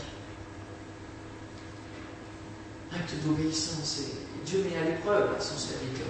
acte 2.95 3.15
d'obéissance. 3.25 4.01
Et 4.01 4.47
Dieu 4.47 4.65
met 4.65 4.77
à 4.79 4.91
l'épreuve 4.91 5.31
son 5.39 5.57
serviteur. 5.57 6.09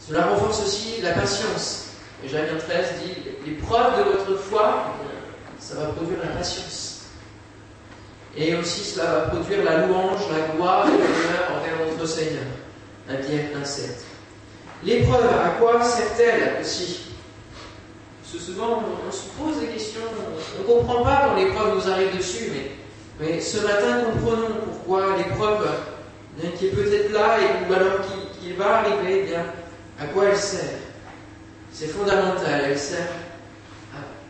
Cela 0.00 0.26
renforce 0.26 0.62
aussi 0.62 1.00
la 1.00 1.12
patience. 1.12 1.86
Et 2.22 2.28
Jérémie 2.28 2.58
13 2.58 2.86
dit 3.04 3.14
l'épreuve 3.46 3.98
de 3.98 4.10
votre 4.10 4.42
foi, 4.42 4.94
ça 5.58 5.76
va 5.76 5.86
produire 5.86 6.18
la 6.22 6.30
patience. 6.30 6.93
Et 8.36 8.54
aussi, 8.56 8.80
cela 8.82 9.04
va 9.12 9.20
produire 9.28 9.64
la 9.64 9.86
louange, 9.86 10.20
la 10.32 10.54
gloire 10.54 10.86
et 10.88 10.90
l'honneur 10.90 11.52
envers 11.56 11.86
notre 11.88 12.06
Seigneur. 12.06 12.42
Bien 13.06 13.16
1,7. 13.18 13.82
L'épreuve, 14.82 15.26
à 15.26 15.50
quoi 15.60 15.82
sert-elle 15.84 16.60
aussi 16.60 17.12
Parce 18.20 18.34
que 18.34 18.38
souvent, 18.40 18.82
on, 19.06 19.12
se 19.12 19.28
pose 19.38 19.60
des 19.60 19.68
questions, 19.68 20.00
on 20.58 20.62
ne 20.62 20.66
comprend 20.66 21.04
pas 21.04 21.26
quand 21.26 21.36
l'épreuve 21.36 21.76
nous 21.76 21.90
arrive 21.90 22.16
dessus, 22.16 22.50
mais, 23.20 23.40
ce 23.40 23.58
matin, 23.58 24.04
comprenons 24.04 24.54
pourquoi 24.66 25.16
l'épreuve 25.16 25.68
qui 26.58 26.66
est 26.66 26.70
peut-être 26.70 27.12
là 27.12 27.38
et 27.38 27.70
ou 27.70 27.72
alors 27.72 28.00
qui, 28.40 28.52
va 28.54 28.78
arriver, 28.78 29.22
eh 29.22 29.26
bien, 29.28 29.44
à 30.00 30.06
quoi 30.06 30.24
elle 30.26 30.36
sert? 30.36 30.78
C'est 31.72 31.86
fondamental, 31.86 32.62
elle 32.64 32.78
sert 32.78 33.08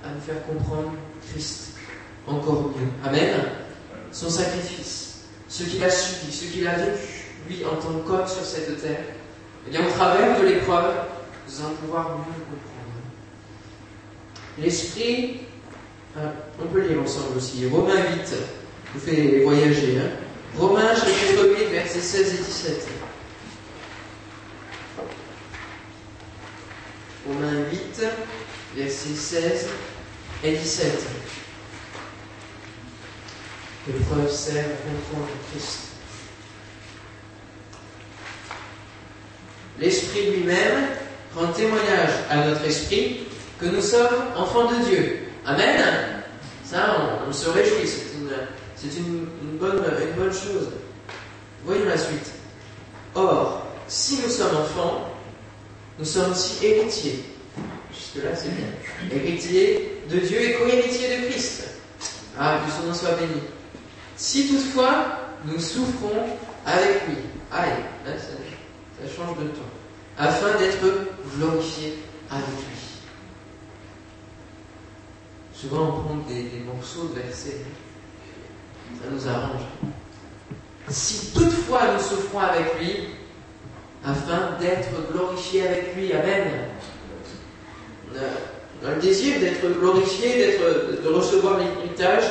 à 0.05 0.09
nous 0.15 0.21
faire 0.21 0.47
comprendre 0.47 0.93
Christ 1.31 1.77
encore 2.27 2.73
mieux. 2.77 2.89
Amen 3.05 3.64
son 4.15 4.31
sacrifice, 4.31 5.17
ce 5.49 5.65
qu'il 5.65 5.83
a 5.83 5.91
subi, 5.91 6.33
ce 6.33 6.45
qu'il 6.45 6.67
a 6.67 6.77
vécu, 6.77 7.25
lui, 7.49 7.65
en 7.65 7.75
tant 7.77 7.99
qu'homme 8.07 8.27
sur 8.27 8.45
cette 8.45 8.81
terre, 8.81 9.05
eh 9.67 9.71
bien, 9.71 9.87
au 9.87 9.91
travers 9.91 10.41
de 10.41 10.47
l'épreuve, 10.47 10.95
nous 11.47 11.61
allons 11.61 11.75
pouvoir 11.75 12.11
mieux 12.11 12.45
comprendre. 12.45 12.75
L'Esprit, 14.59 15.41
hein, 16.17 16.31
on 16.63 16.67
peut 16.67 16.87
lire 16.87 17.03
ensemble 17.03 17.37
aussi, 17.37 17.67
Romains 17.67 17.97
8, 17.97 18.35
vous 18.95 19.01
fait 19.01 19.43
voyager. 19.43 19.99
Hein. 19.99 20.11
Romains 20.57 20.95
chapitre 20.95 21.57
8, 21.59 21.65
versets 21.73 22.01
16 22.01 22.35
et 22.35 22.37
17. 22.37 22.89
Romains 27.27 27.65
8, 27.73 28.07
versets 28.77 29.15
16 29.15 29.69
et 30.45 30.53
17. 30.53 31.07
L'épreuve 33.87 34.31
sert 34.31 34.65
à 34.65 34.69
comprendre 34.69 35.29
Christ. 35.51 35.79
L'Esprit 39.79 40.31
lui-même 40.31 40.87
rend 41.35 41.49
témoignage 41.49 42.11
à 42.31 42.47
notre 42.47 42.65
esprit 42.65 43.27
que 43.61 43.67
nous 43.67 43.83
sommes 43.83 44.33
enfants 44.37 44.71
de 44.71 44.85
Dieu. 44.85 45.19
Amen. 45.45 46.23
Ça, 46.65 46.97
on, 47.29 47.33
se 47.33 47.51
réjouit. 47.51 47.87
C'est 48.77 48.89
une, 48.99 49.27
bonne, 49.59 49.77
une 49.77 50.23
bonne 50.23 50.33
chose. 50.33 50.69
Voyons 51.65 51.85
la 51.85 51.99
suite. 51.99 52.33
Or, 53.15 53.67
si 53.87 54.21
nous 54.23 54.31
sommes 54.31 54.57
enfants, 54.57 55.09
nous 55.99 56.05
sommes 56.05 56.33
aussi 56.33 56.65
héritiers. 56.65 57.25
Jusque-là, 57.93 58.35
c'est 58.35 58.51
bien. 58.51 58.67
Héritiers 59.13 60.01
de 60.11 60.19
Dieu 60.19 60.41
et 60.41 60.55
co-héritiers 60.55 61.19
de 61.19 61.27
Christ. 61.27 61.65
Ah, 62.39 62.61
que 62.65 62.73
son 62.73 62.89
nom 62.89 62.95
soit 62.95 63.13
béni. 63.13 63.41
Si 64.17 64.49
toutefois 64.49 65.21
nous 65.45 65.59
souffrons 65.59 66.39
avec 66.65 67.09
lui, 67.09 67.17
aïe, 67.53 67.71
là, 68.07 68.13
ça, 68.19 69.15
change 69.15 69.37
de 69.39 69.49
ton, 69.49 69.63
afin 70.17 70.59
d'être 70.59 70.85
glorifiés 71.37 71.99
avec 72.31 72.47
lui. 72.47 72.75
Souvent 75.53 75.89
on 75.89 76.03
prend 76.03 76.17
des, 76.29 76.63
morceaux 76.65 77.09
de 77.09 77.21
versets, 77.21 77.61
ça 79.03 79.11
nous 79.11 79.29
arrange. 79.29 79.63
Si 80.89 81.33
toutefois 81.33 81.95
nous 81.95 82.01
souffrons 82.01 82.41
avec 82.41 82.81
lui, 82.81 83.09
afin 84.05 84.59
d'être 84.61 85.13
glorifiés 85.13 85.67
avec 85.67 85.97
lui, 85.97 86.13
Amen. 86.13 86.69
A, 88.17 88.91
le 88.91 89.01
désir 89.01 89.41
d'être 89.41 89.67
glorifié, 89.79 90.37
d'être, 90.37 91.03
de 91.03 91.09
recevoir 91.09 91.59
l'héritage, 91.59 92.25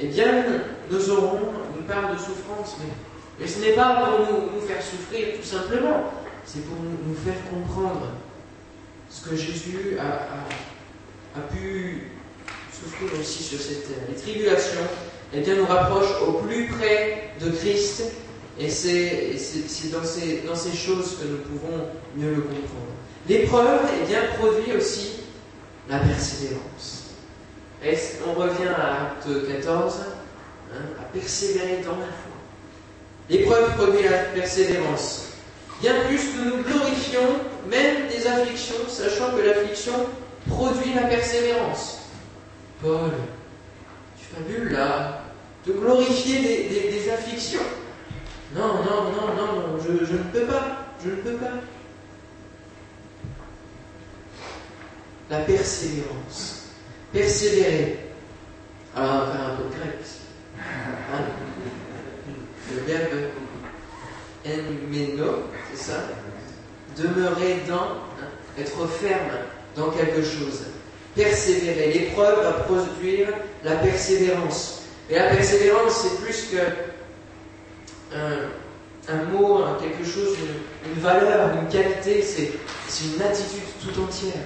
eh 0.00 0.06
bien, 0.06 0.44
nous 0.90 1.10
aurons 1.10 1.40
une 1.78 1.86
part 1.86 2.12
de 2.12 2.18
souffrance, 2.18 2.76
mais, 3.38 3.46
ce 3.46 3.60
n'est 3.60 3.72
pas 3.72 3.96
pour 3.96 4.20
nous, 4.20 4.60
faire 4.60 4.82
souffrir 4.82 5.36
tout 5.36 5.46
simplement, 5.46 6.12
c'est 6.44 6.64
pour 6.66 6.76
nous, 6.76 7.14
faire 7.24 7.36
comprendre 7.50 8.08
ce 9.10 9.28
que 9.28 9.36
Jésus 9.36 9.96
a, 9.98 11.42
pu 11.52 12.10
souffrir 12.72 13.20
aussi 13.20 13.42
sur 13.42 13.58
cette 13.60 13.88
terre. 13.88 14.04
Les 14.08 14.14
tribulations, 14.14 14.86
eh 15.32 15.40
bien, 15.40 15.56
nous 15.56 15.66
rapprochent 15.66 16.20
au 16.26 16.34
plus 16.34 16.66
près 16.66 17.30
de 17.40 17.50
Christ, 17.50 18.04
et 18.58 18.68
c'est 18.68 19.90
dans 19.90 20.04
ces, 20.04 20.76
choses 20.76 21.18
que 21.20 21.26
nous 21.26 21.38
pouvons 21.38 21.86
mieux 22.16 22.34
le 22.34 22.42
comprendre. 22.42 22.92
L'épreuve, 23.28 23.80
eh 24.00 24.06
bien, 24.06 24.20
produit 24.38 24.76
aussi 24.76 25.20
la 25.88 25.98
persévérance. 25.98 27.04
On 28.26 28.32
revient 28.32 28.68
à 28.68 29.02
Acte 29.02 29.28
14, 29.46 29.94
Hein, 30.74 31.00
à 31.00 31.04
persévérer 31.04 31.82
dans 31.84 31.92
la 31.92 32.06
foi. 32.06 32.34
L'épreuve 33.30 33.76
produit 33.76 34.02
la 34.08 34.18
persévérance. 34.18 35.28
Bien 35.80 35.94
plus 36.06 36.18
que 36.18 36.44
nous 36.44 36.62
glorifions 36.64 37.38
même 37.68 38.08
des 38.08 38.26
afflictions, 38.26 38.88
sachant 38.88 39.30
que 39.36 39.42
l'affliction 39.42 39.92
produit 40.48 40.94
la 40.94 41.04
persévérance. 41.04 42.00
Paul, 42.82 43.12
tu 44.18 44.34
fabules 44.34 44.72
là, 44.72 45.22
de 45.66 45.72
glorifier 45.72 46.68
des, 46.68 47.10
afflictions. 47.10 47.60
Non, 48.54 48.74
non, 48.82 49.12
non, 49.12 49.34
non, 49.36 49.76
non, 49.76 49.78
je, 49.84 50.12
ne 50.12 50.22
peux 50.32 50.46
pas, 50.46 50.86
je 51.04 51.10
ne 51.10 51.16
peux 51.16 51.34
pas. 51.34 51.52
La 55.30 55.38
persévérance. 55.40 56.68
Persévérer. 57.12 57.98
Alors, 58.96 59.26
va 59.26 59.32
faire 59.32 59.44
un 59.46 59.56
peu 59.56 59.64
de 59.64 59.80
grec 59.80 59.98
le 62.72 62.80
verbe 62.86 63.30
enmeno, 64.44 65.44
c'est 65.72 65.92
ça 65.92 66.04
Demeurer 66.96 67.62
dans, 67.68 67.74
hein, 67.74 68.28
être 68.58 68.86
ferme 68.86 69.30
dans 69.76 69.90
quelque 69.90 70.22
chose. 70.22 70.66
Persévérer. 71.16 71.92
L'épreuve 71.92 72.42
va 72.42 72.52
produire 72.52 73.28
la 73.64 73.76
persévérance. 73.76 74.82
Et 75.10 75.16
la 75.16 75.30
persévérance, 75.30 75.92
c'est 76.02 76.20
plus 76.22 76.50
que 76.50 76.58
un, 79.08 79.24
mot, 79.32 79.60
quelque 79.80 80.08
chose, 80.08 80.36
une 80.86 81.00
valeur, 81.02 81.50
une 81.60 81.68
qualité, 81.68 82.22
c'est 82.22 83.04
une 83.04 83.22
attitude 83.22 83.62
tout 83.82 84.00
entière. 84.00 84.44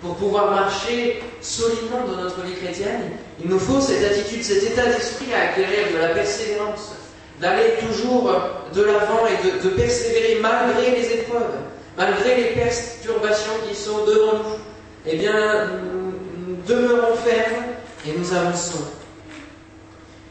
Pour 0.00 0.14
pouvoir 0.14 0.52
marcher 0.52 1.20
solidement 1.40 2.06
dans 2.06 2.22
notre 2.22 2.42
vie 2.42 2.54
chrétienne, 2.54 3.10
il 3.42 3.50
nous 3.50 3.58
faut 3.58 3.80
cette 3.80 4.04
attitude, 4.04 4.44
cet 4.44 4.62
état 4.62 4.86
d'esprit 4.86 5.34
à 5.34 5.50
acquérir 5.50 5.92
de 5.92 5.98
la 5.98 6.08
persévérance, 6.10 6.94
d'aller 7.40 7.74
toujours 7.80 8.32
de 8.72 8.82
l'avant 8.82 9.26
et 9.26 9.64
de, 9.64 9.68
persévérer 9.70 10.38
malgré 10.40 10.92
les 10.92 11.14
épreuves, 11.14 11.56
malgré 11.96 12.36
les 12.36 12.44
perturbations 12.50 13.54
qui 13.68 13.74
sont 13.74 14.04
devant 14.04 14.34
nous. 14.34 14.58
Eh 15.04 15.16
bien, 15.16 15.66
nous, 15.66 16.56
demeurons 16.66 17.16
fermes 17.16 17.64
et 18.06 18.12
nous 18.16 18.32
avançons. 18.34 18.84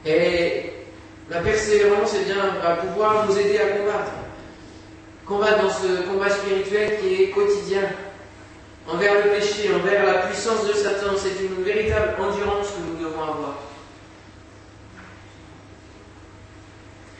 Et 0.05 0.71
la 1.29 1.39
persévérance, 1.39 2.13
eh 2.21 2.25
bien, 2.25 2.55
va 2.63 2.75
pouvoir 2.75 3.25
nous 3.27 3.37
aider 3.37 3.57
à 3.57 3.77
combattre. 3.77 4.11
Combattre 5.25 5.63
dans 5.63 5.69
ce 5.69 6.07
combat 6.07 6.29
spirituel 6.29 6.99
qui 7.01 7.23
est 7.23 7.29
quotidien 7.31 7.81
envers 8.87 9.25
le 9.25 9.31
péché, 9.31 9.73
envers 9.73 10.05
la 10.05 10.27
puissance 10.27 10.65
de 10.67 10.73
Satan. 10.73 11.13
C'est 11.17 11.43
une 11.43 11.63
véritable 11.63 12.21
endurance 12.21 12.67
que 12.67 12.89
nous 12.89 13.03
devons 13.03 13.21
avoir. 13.21 13.59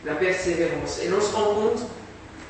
La 0.06 0.16
persévérance. 0.16 1.02
Et 1.04 1.10
l'on 1.10 1.20
se 1.20 1.36
rend 1.36 1.56
compte, 1.56 1.82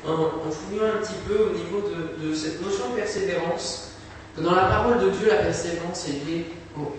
en, 0.06 0.50
fouillant 0.50 0.84
un 0.84 1.02
petit 1.02 1.14
peu 1.26 1.34
au 1.34 1.50
niveau 1.50 1.90
de, 2.22 2.34
cette 2.34 2.62
notion 2.62 2.90
de 2.90 2.96
persévérance, 2.96 3.92
que 4.36 4.42
dans 4.42 4.54
la 4.54 4.66
parole 4.66 5.00
de 5.00 5.10
Dieu, 5.10 5.28
la 5.28 5.36
persévérance 5.36 6.06
est 6.08 6.24
liée 6.24 6.46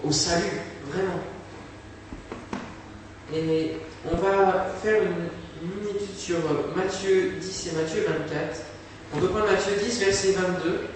au, 0.04 0.12
salut, 0.12 0.60
vraiment. 0.92 1.20
Et 3.34 3.78
on 4.12 4.18
va 4.18 4.68
faire 4.84 5.02
une, 5.04 5.30
une 5.64 5.90
étude 5.96 6.18
sur 6.18 6.38
Matthieu 6.76 7.36
10 7.40 7.68
et 7.68 7.76
Matthieu 7.78 8.06
24. 8.06 8.62
On 9.16 9.20
peut 9.20 9.28
prendre 9.28 9.46
Matthieu 9.46 9.74
10, 9.82 10.00
verset 10.00 10.32
22. 10.34 10.88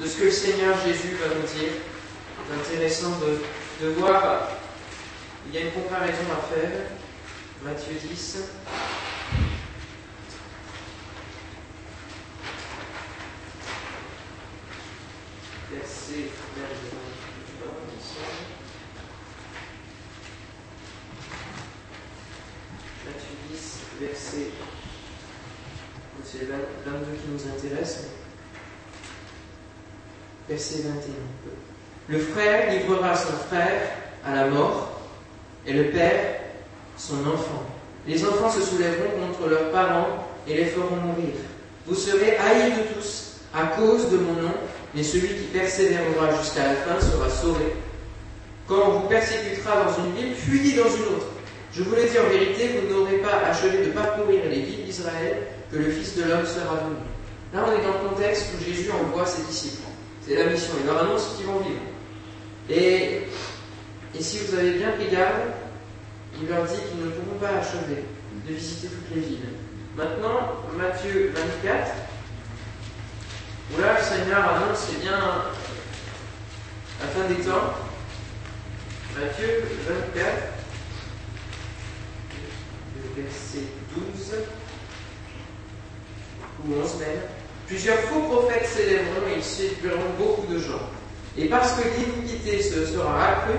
De 0.00 0.06
ce 0.06 0.18
que 0.18 0.24
le 0.24 0.30
Seigneur 0.30 0.76
Jésus 0.84 1.16
va 1.16 1.34
nous 1.34 1.42
dire. 1.42 1.72
C'est 2.48 2.74
intéressant 2.74 3.12
de, 3.20 3.88
voir, 3.90 4.48
il 5.46 5.54
y 5.54 5.58
a 5.58 5.60
une 5.62 5.72
comparaison 5.72 6.24
à 6.32 6.54
faire. 6.54 6.70
Matthieu 7.62 7.94
10. 7.94 8.38
Verset 15.72 16.30
Matthieu 23.04 23.36
10, 23.50 23.78
verset 24.00 24.50
c'est 26.24 26.46
22 26.46 27.12
qui 27.16 27.28
nous 27.28 27.52
intéresse. 27.52 28.04
Verset 30.48 30.82
21. 30.82 30.98
Le 32.08 32.18
frère 32.18 32.72
livrera 32.72 33.16
son 33.16 33.32
frère 33.48 33.90
à 34.24 34.34
la 34.34 34.46
mort 34.48 35.00
et 35.66 35.72
le 35.72 35.84
père 35.84 36.40
son 36.96 37.26
enfant. 37.26 37.64
Les 38.06 38.24
enfants 38.24 38.50
se 38.50 38.60
soulèveront 38.60 39.10
contre 39.20 39.48
leurs 39.48 39.70
parents 39.70 40.26
et 40.46 40.54
les 40.54 40.66
feront 40.66 40.96
mourir. 40.96 41.34
Vous 41.86 41.94
serez 41.94 42.36
haïs 42.36 42.72
de 42.72 42.94
tous 42.94 43.36
à 43.54 43.66
cause 43.76 44.10
de 44.10 44.18
mon 44.18 44.34
nom, 44.34 44.54
mais 44.94 45.02
celui 45.02 45.28
qui 45.28 45.44
persévérera 45.52 46.36
jusqu'à 46.40 46.64
la 46.64 46.74
fin 46.74 47.00
sera 47.00 47.28
sauvé. 47.30 47.74
Quand 48.68 48.82
on 48.86 48.90
vous 49.00 49.08
persécutera 49.08 49.84
dans 49.84 50.04
une 50.04 50.14
ville, 50.14 50.34
fuyez 50.34 50.76
dans 50.76 50.88
une 50.88 51.16
autre. 51.16 51.26
Je 51.72 51.82
vous 51.82 51.94
le 51.94 52.02
dis 52.02 52.18
en 52.18 52.28
vérité, 52.28 52.70
vous 52.80 52.94
n'aurez 52.94 53.18
pas 53.18 53.42
achevé 53.48 53.84
de 53.84 53.90
parcourir 53.90 54.40
les 54.50 54.60
villes 54.60 54.84
d'Israël 54.84 55.36
que 55.72 55.78
le 55.78 55.90
Fils 55.90 56.16
de 56.16 56.24
l'homme 56.24 56.46
sera 56.46 56.76
venu. 56.76 56.96
Là, 57.54 57.64
on 57.66 57.72
est 57.72 57.82
dans 57.82 58.02
le 58.02 58.08
contexte 58.10 58.50
où 58.54 58.64
Jésus 58.64 58.90
envoie 58.90 59.26
ses 59.26 59.42
disciples. 59.42 59.82
C'est 60.26 60.36
la 60.36 60.46
mission. 60.46 60.72
Il 60.80 60.86
leur 60.86 61.02
annonce 61.02 61.30
ce 61.30 61.36
qu'ils 61.38 61.46
vont 61.46 61.58
vivre. 61.60 61.80
Et, 62.68 63.22
et 64.18 64.22
si 64.22 64.38
vous 64.38 64.58
avez 64.58 64.72
bien 64.72 64.90
pris 64.92 65.08
garde, 65.08 65.52
il 66.40 66.48
leur 66.48 66.64
dit 66.64 66.80
qu'ils 66.88 67.04
ne 67.04 67.10
pourront 67.10 67.38
pas 67.38 67.58
achever 67.60 68.04
de 68.46 68.54
visiter 68.54 68.88
toutes 68.88 69.14
les 69.14 69.20
villes. 69.20 69.48
Maintenant, 69.96 70.54
Matthieu 70.76 71.32
24, 71.34 71.92
où 73.72 73.80
là, 73.80 73.96
le 73.98 74.04
Seigneur 74.04 74.38
annonce, 74.38 74.88
c'est 74.88 75.00
bien 75.00 75.18
la 77.00 77.06
fin 77.08 77.28
des 77.28 77.42
temps. 77.42 77.74
Matthieu 79.18 79.64
24, 79.88 80.50
verset 83.16 83.64
12 83.94 84.34
ou 86.64 86.82
11 86.82 86.98
même. 87.00 87.08
Plusieurs 87.66 87.98
faux 88.00 88.20
prophètes 88.22 88.66
s'élèveront 88.66 89.26
et 89.28 89.36
ils 89.36 89.44
séduiront 89.44 90.14
beaucoup 90.18 90.52
de 90.52 90.58
gens. 90.58 90.88
Et 91.36 91.46
parce 91.46 91.72
que 91.74 91.82
l'iniquité 91.88 92.62
se 92.62 92.86
sera 92.86 93.28
accrue, 93.28 93.58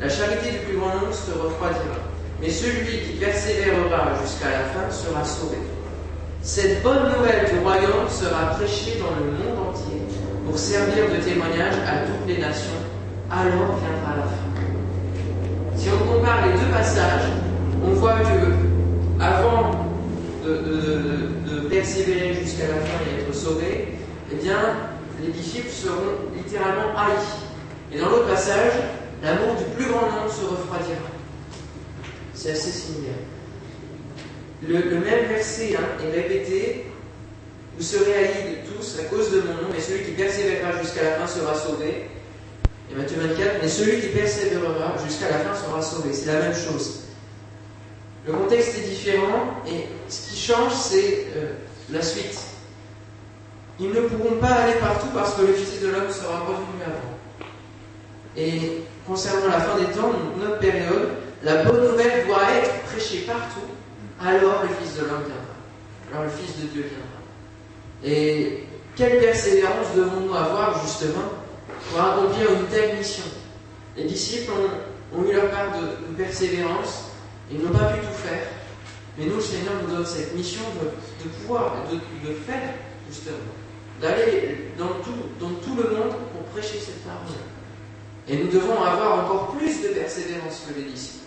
la 0.00 0.08
charité 0.08 0.50
du 0.50 0.58
plus 0.58 0.76
grand 0.76 0.88
nombre 0.88 1.14
se 1.14 1.30
refroidira. 1.32 2.00
Mais 2.40 2.50
celui 2.50 2.98
qui 3.00 3.12
persévérera 3.18 4.12
jusqu'à 4.22 4.50
la 4.50 4.64
fin 4.72 4.90
sera 4.90 5.24
sauvé. 5.24 5.58
Cette 6.42 6.82
bonne 6.82 7.10
nouvelle 7.16 7.48
du 7.50 7.58
royaume 7.60 8.08
sera 8.08 8.50
prêchée 8.56 8.98
dans 8.98 9.16
le 9.18 9.32
monde 9.32 9.68
entier 9.70 10.02
pour 10.44 10.58
servir 10.58 11.08
de 11.10 11.22
témoignage 11.22 11.74
à 11.86 12.06
toutes 12.06 12.28
les 12.28 12.38
nations. 12.38 12.80
Alors 13.30 13.78
viendra 13.80 14.16
la 14.16 14.24
fin. 14.24 14.44
Si 15.76 15.88
on 15.88 16.12
compare 16.12 16.46
les 16.46 16.52
deux 16.52 16.70
passages, 16.70 17.30
on 17.82 17.90
voit 17.94 18.18
que 18.20 19.22
avant 19.22 19.86
de, 20.44 21.68
persévérer 21.70 22.34
jusqu'à 22.34 22.68
la 22.68 22.74
fin 22.74 23.00
et 23.04 23.22
être 23.22 23.34
sauvés, 23.34 23.88
eh 24.30 24.36
bien, 24.36 24.58
les 25.20 25.32
disciples 25.32 25.70
seront 25.70 26.30
littéralement 26.36 26.96
haïs. 26.96 27.40
Et 27.92 27.98
dans 27.98 28.10
l'autre 28.10 28.28
passage, 28.28 28.72
l'amour 29.24 29.54
du 29.56 29.64
plus 29.76 29.90
grand 29.90 30.02
nombre 30.02 30.30
se 30.30 30.44
refroidira. 30.44 31.08
C'est 32.34 32.52
assez 32.52 32.70
similaire. 32.70 33.14
Le, 34.66 34.98
même 35.00 35.26
verset 35.28 35.76
hein, 35.76 36.02
est 36.02 36.10
répété 36.10 36.86
Vous 37.76 37.82
serez 37.82 38.14
haïs 38.14 38.56
de 38.56 38.72
tous 38.72 38.98
à 39.00 39.04
cause 39.04 39.30
de 39.30 39.40
mon 39.40 39.54
nom, 39.54 39.68
mais 39.72 39.80
celui 39.80 40.04
qui 40.04 40.12
persévérera 40.12 40.80
jusqu'à 40.80 41.02
la 41.02 41.10
fin 41.16 41.26
sera 41.26 41.54
sauvé. 41.54 42.08
Et 42.90 42.94
Matthieu 42.94 43.16
24 43.18 43.58
Mais 43.62 43.68
celui 43.68 44.00
qui 44.00 44.08
persévérera 44.08 44.94
jusqu'à 45.04 45.30
la 45.30 45.38
fin 45.38 45.54
sera 45.54 45.82
sauvé. 45.82 46.12
C'est 46.12 46.32
la 46.32 46.40
même 46.40 46.54
chose. 46.54 47.00
Le 48.26 48.32
contexte 48.32 48.78
est 48.78 48.88
différent 48.88 49.62
et 49.66 49.86
ce 50.08 50.30
qui 50.30 50.36
change, 50.38 50.72
c'est 50.72 51.26
euh, 51.36 51.52
la 51.90 52.00
suite. 52.00 52.38
Ils 53.80 53.90
ne 53.90 54.00
pourront 54.00 54.36
pas 54.36 54.52
aller 54.52 54.78
partout 54.80 55.08
parce 55.12 55.34
que 55.34 55.42
le 55.42 55.52
Fils 55.52 55.80
de 55.82 55.88
l'homme 55.88 56.10
sera 56.10 56.40
revenu 56.40 56.82
avant. 56.86 57.14
Et 58.36 58.82
concernant 59.06 59.48
la 59.48 59.60
fin 59.60 59.78
des 59.78 59.86
temps, 59.92 60.12
notre 60.38 60.58
période, 60.58 61.08
la 61.42 61.62
bonne 61.64 61.90
nouvelle 61.90 62.26
doit 62.26 62.50
être 62.56 62.82
prêchée 62.84 63.20
partout, 63.26 63.68
alors 64.20 64.62
le 64.62 64.68
Fils 64.80 64.96
de 64.96 65.02
l'homme 65.02 65.24
viendra. 65.24 65.54
Alors 66.12 66.24
le 66.24 66.30
Fils 66.30 66.56
de 66.62 66.68
Dieu 66.68 66.82
viendra. 66.82 67.14
Et 68.02 68.64
quelle 68.96 69.18
persévérance 69.20 69.94
devons-nous 69.96 70.34
avoir 70.34 70.82
justement 70.82 71.32
pour 71.90 72.00
accomplir 72.00 72.52
une 72.52 72.66
telle 72.66 72.96
mission? 72.96 73.24
Les 73.96 74.04
disciples 74.04 74.52
ont, 75.14 75.22
eu 75.22 75.32
leur 75.32 75.50
part 75.50 75.72
de 75.78 76.14
persévérance, 76.16 77.10
ils 77.50 77.60
n'ont 77.60 77.70
pas 77.70 77.92
pu 77.92 78.00
tout 78.00 78.12
faire. 78.12 78.46
Mais 79.18 79.26
nous, 79.26 79.36
le 79.36 79.40
Seigneur 79.40 79.74
nous 79.82 79.94
donne 79.94 80.06
cette 80.06 80.34
mission 80.34 80.62
de, 80.80 81.28
pouvoir, 81.28 81.84
de, 81.90 81.96
de, 81.96 82.34
faire, 82.34 82.74
justement. 83.08 83.36
D'aller 84.00 84.72
dans 84.76 84.88
tout, 85.04 85.14
dans 85.38 85.54
tout 85.60 85.76
le 85.76 85.96
monde 85.96 86.14
pour 86.32 86.42
prêcher 86.52 86.80
cette 86.80 87.04
parole. 87.04 87.36
Et 88.28 88.36
nous 88.36 88.48
devons 88.48 88.82
avoir 88.82 89.24
encore 89.24 89.56
plus 89.56 89.82
de 89.82 89.88
persévérance 89.88 90.62
que 90.66 90.78
les 90.78 90.86
disciples. 90.86 91.24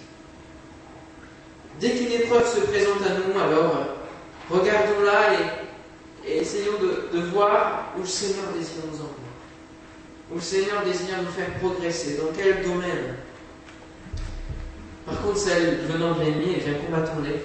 Dès 1.79 1.91
qu'une 1.91 2.11
épreuve 2.11 2.47
se 2.47 2.61
présente 2.61 3.01
à 3.05 3.13
nous, 3.13 3.39
alors 3.39 3.87
regardons-la 4.49 5.33
et, 6.25 6.37
essayons 6.39 6.73
de, 7.13 7.19
voir 7.19 7.93
où 7.97 8.01
le 8.01 8.07
Seigneur 8.07 8.45
désire 8.57 8.83
nous 8.91 8.95
envoyer. 8.95 9.13
Où 10.31 10.35
le 10.35 10.41
Seigneur 10.41 10.83
désire 10.83 11.21
nous 11.23 11.31
faire 11.31 11.53
progresser, 11.59 12.17
dans 12.17 12.35
quel 12.35 12.63
domaine 12.63 13.15
par 15.07 15.21
contre, 15.21 15.37
celle 15.37 15.77
venant 15.89 16.15
de 16.15 16.19
l'ennemi, 16.19 16.55
eh 16.57 16.59
bien, 16.59 16.73
combattons-les 16.85 17.41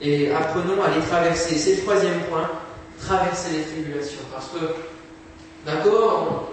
et 0.00 0.32
apprenons 0.32 0.82
à 0.82 0.88
les 0.96 1.02
traverser. 1.02 1.56
C'est 1.56 1.76
le 1.76 1.82
troisième 1.82 2.20
point, 2.22 2.50
traverser 2.98 3.50
les 3.58 3.62
tribulations. 3.64 4.22
Parce 4.32 4.48
que, 4.48 4.74
d'accord, 5.66 6.48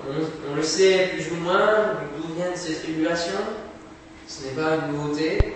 on, 0.51 0.55
le 0.55 0.63
sait 0.63 1.11
plus 1.13 1.31
ou 1.31 1.35
moins 1.41 1.95
d'où 2.17 2.33
viennent 2.35 2.55
ces 2.55 2.75
tribulations, 2.75 3.39
ce 4.27 4.45
n'est 4.45 4.51
pas 4.51 4.75
une 4.75 4.93
nouveauté. 4.93 5.55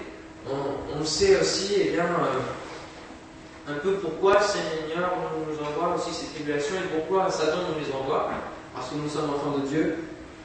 On, 0.99 1.05
sait 1.05 1.39
aussi, 1.39 1.73
eh 1.77 1.89
bien, 1.91 2.03
euh, 2.05 3.71
un 3.71 3.75
peu 3.75 3.93
pourquoi 3.93 4.33
le 4.33 4.45
Seigneur 4.45 5.11
nous 5.47 5.55
envoie 5.65 5.95
aussi 5.95 6.13
ces 6.13 6.33
tribulations 6.33 6.75
et 6.75 6.97
pourquoi 6.97 7.31
Satan 7.31 7.59
nous 7.69 7.79
les 7.85 7.93
envoie, 7.93 8.29
parce 8.75 8.89
que 8.89 8.95
nous 8.95 9.09
sommes 9.09 9.29
enfants 9.29 9.57
de 9.57 9.67
Dieu. 9.67 9.97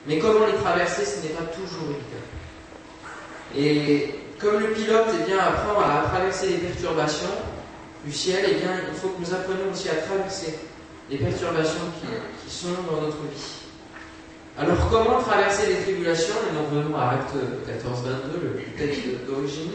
Mais 0.07 0.19
comment 0.19 0.47
les 0.47 0.55
traverser, 0.55 1.05
ce 1.05 1.23
n'est 1.23 1.35
pas 1.35 1.45
toujours 1.45 1.91
évident. 1.91 2.27
Et 3.57 4.15
comme 4.39 4.61
le 4.61 4.69
pilote 4.69 5.09
eh 5.21 5.25
bien, 5.25 5.39
apprend 5.39 5.81
à 5.81 6.09
traverser 6.09 6.49
les 6.49 6.59
perturbations 6.59 7.29
du 8.05 8.13
ciel, 8.13 8.45
eh 8.49 8.55
bien, 8.55 8.71
il 8.89 8.97
faut 8.97 9.09
que 9.09 9.21
nous 9.21 9.35
apprenions 9.35 9.73
aussi 9.73 9.89
à 9.89 9.97
traverser 9.97 10.55
les 11.11 11.19
perturbations 11.19 11.93
qui, 12.01 12.55
sont 12.55 12.69
dans 12.91 13.03
notre 13.03 13.19
vie. 13.19 13.55
Alors, 14.59 14.91
comment 14.91 15.21
traverser 15.23 15.67
les 15.69 15.83
tribulations? 15.83 16.35
Et 16.51 16.55
nous 16.55 16.81
revenons 16.81 16.97
à 16.97 17.11
Acte 17.11 17.35
14, 17.67 18.03
22, 18.03 18.41
le 18.43 18.63
texte 18.77 19.03
d'origine. 19.27 19.71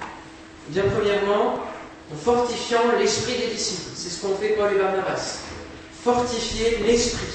Eh 0.00 0.72
bien, 0.72 0.84
premièrement, 0.94 1.60
en 2.12 2.16
fortifiant 2.16 2.80
l'esprit 2.98 3.34
des 3.34 3.54
disciples. 3.54 3.90
C'est 3.94 4.10
ce 4.10 4.20
qu'ont 4.20 4.34
fait 4.34 4.50
Paul 4.50 4.74
et 4.74 4.78
Barnabas. 4.78 5.40
Fortifier 6.02 6.78
l'esprit. 6.86 7.26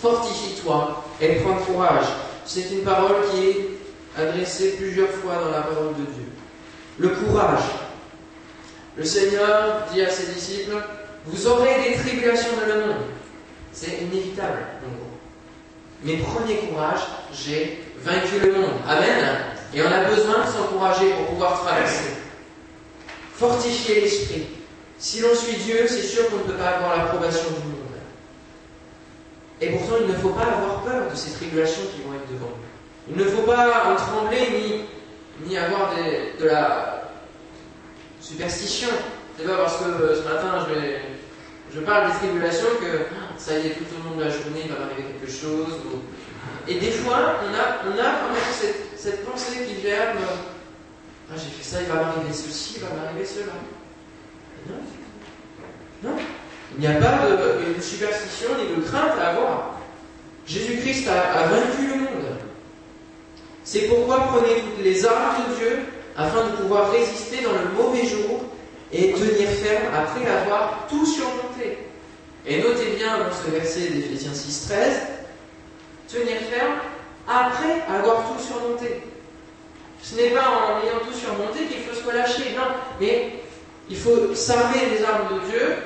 Fortifie-toi 0.00 1.04
et 1.20 1.36
prends 1.36 1.56
courage. 1.56 2.06
C'est 2.44 2.70
une 2.70 2.82
parole 2.82 3.16
qui 3.30 3.48
est 3.48 3.68
adressé 4.16 4.76
plusieurs 4.76 5.10
fois 5.10 5.34
dans 5.36 5.50
la 5.50 5.62
parole 5.62 5.94
de 5.94 6.04
Dieu. 6.12 6.28
Le 6.98 7.08
courage. 7.08 7.62
Le 8.96 9.04
Seigneur 9.04 9.86
dit 9.92 10.02
à 10.02 10.10
ses 10.10 10.32
disciples, 10.32 10.76
vous 11.30 11.46
aurez 11.46 11.90
des 11.90 11.96
tribulations 11.96 12.50
dans 12.58 12.74
le 12.74 12.80
monde. 12.86 13.04
C'est 13.72 13.98
inévitable, 14.00 14.58
en 14.82 14.96
gros. 14.96 15.18
Mais 16.02 16.16
prenez 16.16 16.56
courage, 16.56 17.00
j'ai 17.32 17.84
vaincu 17.98 18.40
le 18.42 18.52
monde. 18.52 18.70
Amen. 18.88 19.36
Et 19.74 19.82
on 19.82 19.86
a 19.86 20.04
besoin 20.04 20.44
de 20.44 20.50
s'encourager 20.50 21.10
pour 21.10 21.26
pouvoir 21.26 21.60
traverser. 21.60 22.14
Fortifier 23.34 24.00
l'esprit. 24.00 24.46
Si 24.98 25.20
l'on 25.20 25.34
suit 25.34 25.56
Dieu, 25.56 25.86
c'est 25.86 26.02
sûr 26.02 26.28
qu'on 26.30 26.38
ne 26.38 26.42
peut 26.42 26.54
pas 26.54 26.76
avoir 26.76 26.96
l'approbation 26.96 27.50
du 27.50 27.68
monde. 27.68 27.78
Et 29.60 29.70
pourtant, 29.70 29.96
il 30.00 30.08
ne 30.08 30.14
faut 30.14 30.30
pas 30.30 30.46
avoir 30.46 30.82
peur 30.82 31.10
de 31.10 31.16
ces 31.16 31.32
tribulations 31.32 31.82
qui 31.94 32.02
vont 32.02 32.14
être 32.14 32.32
devant 32.32 32.46
nous. 32.46 33.14
Il 33.14 33.16
ne 33.16 33.24
faut 33.24 33.42
pas 33.42 33.92
en 33.92 33.96
trembler 33.96 34.48
ni, 34.50 35.48
ni 35.48 35.58
avoir 35.58 35.92
de 36.40 36.46
la 36.46 37.10
superstition. 38.20 38.88
C'est 39.36 39.46
pas 39.46 39.56
parce 39.56 39.76
que 39.76 39.84
euh, 39.84 40.16
ce 40.16 40.28
matin 40.28 40.66
je, 40.68 40.74
je 41.74 41.80
parle 41.80 42.10
des 42.10 42.18
tribulations 42.18 42.68
que 42.80 43.06
ah, 43.12 43.34
ça 43.36 43.58
y 43.58 43.66
est, 43.66 43.70
tout 43.70 43.84
au 43.94 44.08
long 44.08 44.16
de 44.16 44.24
la 44.24 44.30
journée 44.30 44.62
il 44.64 44.72
va 44.72 44.80
m'arriver 44.80 45.02
quelque 45.02 45.30
chose. 45.30 45.80
Et 46.66 46.74
des 46.74 46.90
fois, 46.90 47.36
on 47.42 47.54
a, 47.54 47.90
on 47.90 47.98
a 47.98 48.04
quand 48.04 48.52
cette, 48.52 48.98
cette 48.98 49.24
pensée 49.24 49.64
qui 49.66 49.74
vient 49.74 50.14
ah, 51.30 51.34
j'ai 51.36 51.50
fait 51.50 51.62
ça, 51.62 51.82
il 51.82 51.88
va 51.88 51.96
m'arriver 51.96 52.32
ceci, 52.32 52.76
il 52.76 52.82
va 52.82 52.88
m'arriver 52.94 53.24
cela. 53.24 53.52
Non. 54.66 56.08
Non. 56.10 56.16
Il 56.74 56.80
n'y 56.80 56.86
a 56.86 56.94
pas 56.94 57.26
de, 57.26 57.74
de, 57.74 57.80
superstition 57.80 58.50
ni 58.56 58.76
de 58.76 58.82
crainte 58.82 59.18
à 59.20 59.30
avoir. 59.30 59.80
Jésus-Christ 60.46 61.08
a, 61.08 61.38
a 61.38 61.46
vaincu 61.48 61.86
le 61.86 61.96
monde. 61.96 62.24
C'est 63.62 63.88
pourquoi 63.88 64.28
prenez 64.28 64.60
toutes 64.60 64.84
les 64.84 65.04
armes 65.04 65.50
de 65.50 65.56
Dieu 65.56 65.78
afin 66.16 66.46
de 66.46 66.56
pouvoir 66.56 66.90
résister 66.90 67.42
dans 67.42 67.52
le 67.52 67.76
mauvais 67.76 68.06
jour 68.06 68.44
et 68.92 69.12
tenir 69.12 69.48
ferme 69.48 69.94
après 69.94 70.26
avoir 70.26 70.86
tout 70.88 71.04
surmonté. 71.04 71.78
Et 72.46 72.62
notez 72.62 72.96
bien 72.96 73.18
dans 73.18 73.32
ce 73.32 73.50
verset 73.50 73.88
d'Éphésiens 73.90 74.32
6, 74.32 74.68
13, 74.68 75.00
tenir 76.08 76.40
ferme 76.50 76.74
après 77.26 77.82
avoir 77.94 78.24
tout 78.32 78.42
surmonté. 78.42 79.02
Ce 80.02 80.14
n'est 80.14 80.30
pas 80.30 80.48
en 80.48 80.86
ayant 80.86 81.04
tout 81.06 81.12
surmonté 81.12 81.66
qu'il 81.66 81.82
faut 81.82 81.94
se 81.94 82.06
relâcher, 82.06 82.54
non, 82.56 82.74
mais 83.00 83.42
il 83.90 83.96
faut 83.96 84.34
s'armer 84.34 84.86
des 84.96 85.04
armes 85.04 85.34
de 85.34 85.50
Dieu 85.50 85.76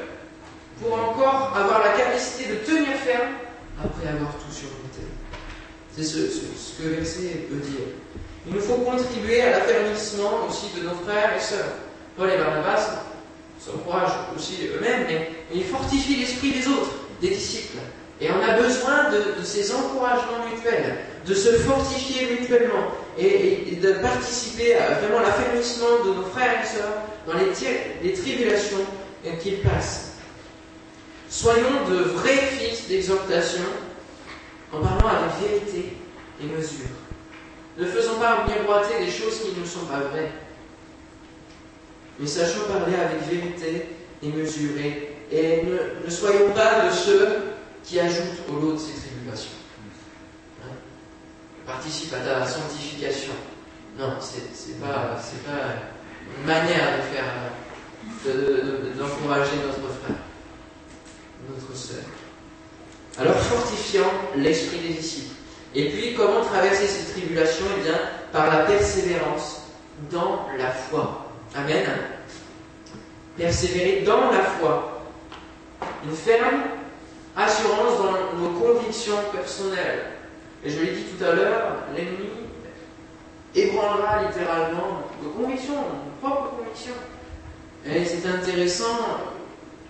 pour 0.81 0.95
encore 0.95 1.53
avoir 1.57 1.83
la 1.83 1.93
capacité 1.93 2.51
de 2.51 2.57
tenir 2.57 2.97
ferme 2.97 3.35
après 3.83 4.09
avoir 4.09 4.33
tout 4.35 4.53
surmonté. 4.53 5.03
C'est 5.97 6.05
ce, 6.05 6.17
que 6.79 6.89
le 6.89 6.95
verset 6.97 7.47
peut 7.51 7.57
dire. 7.57 7.87
Il 8.47 8.55
nous 8.55 8.61
faut 8.61 8.77
contribuer 8.77 9.43
à 9.43 9.51
l'affermissement 9.51 10.47
aussi 10.49 10.67
de 10.77 10.87
nos 10.87 10.95
frères 11.05 11.37
et 11.37 11.41
sœurs. 11.41 11.75
Paul 12.23 12.31
et 12.31 12.39
Barnabas 12.39 13.03
s'encouragent 13.59 14.15
aussi 14.37 14.69
eux-mêmes, 14.73 15.07
mais, 15.09 15.31
ils 15.53 15.65
fortifient 15.65 16.21
l'esprit 16.21 16.53
des 16.53 16.69
autres, 16.69 16.93
des 17.21 17.31
disciples. 17.31 17.79
Et 18.21 18.29
on 18.31 18.41
a 18.49 18.57
besoin 18.57 19.11
de, 19.11 19.43
ces 19.43 19.75
encouragements 19.75 20.47
mutuels, 20.49 20.99
de 21.27 21.35
se 21.35 21.49
fortifier 21.55 22.39
mutuellement 22.39 22.93
et, 23.19 23.77
de 23.83 23.93
participer 23.95 24.77
à 24.77 25.01
vraiment 25.01 25.21
l'affermissement 25.21 26.05
de 26.07 26.15
nos 26.15 26.23
frères 26.23 26.63
et 26.63 26.67
sœurs 26.67 26.95
dans 27.27 27.33
les, 27.33 28.09
les 28.09 28.13
tribulations 28.13 28.87
qu'ils 29.43 29.59
passent. 29.59 30.13
Soyons 31.29 31.89
de 31.91 31.97
vrais 32.05 32.37
fils 32.37 32.87
d'exhortation 32.87 33.65
en 34.73 34.79
parlant 34.79 35.09
avec 35.09 35.51
vérité 35.51 35.97
et 36.41 36.47
mesure. 36.47 36.87
Ne 37.79 37.87
faisons 37.87 38.21
pas 38.21 38.47
miroiter 38.47 39.05
des 39.05 39.11
choses 39.11 39.41
qui 39.41 39.59
ne 39.59 39.67
sont 39.67 39.87
pas 39.87 40.01
vraies, 40.01 40.31
mais 42.19 42.27
sachons 42.27 42.65
parler 42.69 42.97
avec 42.97 43.23
vérité 43.29 43.89
et 44.23 44.29
mesure. 44.29 44.71
Et, 45.31 45.63
ne, 45.65 46.11
soyons 46.11 46.51
pas 46.53 46.87
de 46.87 46.93
ceux 46.93 47.39
qui 47.83 47.99
ajoutent 47.99 48.49
au 48.49 48.61
lot 48.61 48.73
de 48.75 48.79
ces 48.79 48.93
tribulations. 48.93 49.59
Hein? 50.63 50.75
Participe 51.67 52.13
à 52.15 52.19
ta 52.19 52.47
sanctification. 52.47 53.33
Non, 53.99 54.15
c'est 54.21 54.81
pas, 54.81 55.17
pas 55.47 55.75
une 56.39 56.47
manière 56.47 56.99
de 56.99 57.03
faire, 57.15 58.35
d'encourager 58.97 59.57
notre 59.67 59.89
frère 60.01 60.17
notre 61.49 61.77
sœur. 61.77 62.05
Alors 63.19 63.37
fortifiant 63.37 64.11
l'esprit 64.37 64.79
des 64.79 64.95
disciples. 64.95 65.35
Et 65.75 65.91
puis 65.91 66.15
comment 66.15 66.45
traverser 66.45 66.87
ces 66.87 67.13
tribulations? 67.13 67.67
Eh 67.79 67.83
bien 67.83 67.99
par 68.33 68.47
la 68.47 68.65
persévérance 68.65 69.63
dans 70.11 70.47
la 70.59 70.71
foi. 70.71 71.22
Amen. 71.55 71.87
Persévérer 73.37 74.03
dans 74.03 74.31
la 74.31 74.43
foi. 74.43 75.03
Une 76.05 76.15
ferme 76.15 76.63
assurance 77.37 77.99
dans 77.99 78.39
nos 78.39 78.59
convictions 78.59 79.19
personnelles. 79.33 80.05
Et 80.65 80.71
je 80.71 80.81
l'ai 80.81 80.93
dit 80.93 81.05
tout 81.05 81.25
à 81.25 81.33
l'heure, 81.33 81.77
l'ennemi 81.95 82.31
ébranlera 83.55 84.23
littéralement 84.27 85.03
nos 85.23 85.31
convictions, 85.31 85.75
nos 85.75 86.29
propres 86.29 86.57
convictions. 86.57 86.95
Et 87.85 88.05
c'est 88.05 88.27
intéressant, 88.29 88.97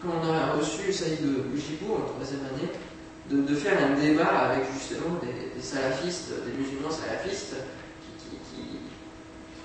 quand 0.00 0.08
on 0.22 0.32
a 0.32 0.52
reçu 0.56 0.92
Saïd 0.92 1.20
Bouchibou 1.22 1.94
en 1.94 2.12
troisième 2.12 2.40
année, 2.40 2.72
de, 3.30 3.54
faire 3.54 3.78
un 3.82 3.98
débat 3.98 4.50
avec 4.50 4.64
justement 4.72 5.18
des, 5.22 5.62
salafistes, 5.62 6.32
des 6.44 6.52
musulmans 6.52 6.90
salafistes, 6.90 7.54
qui, 8.18 8.80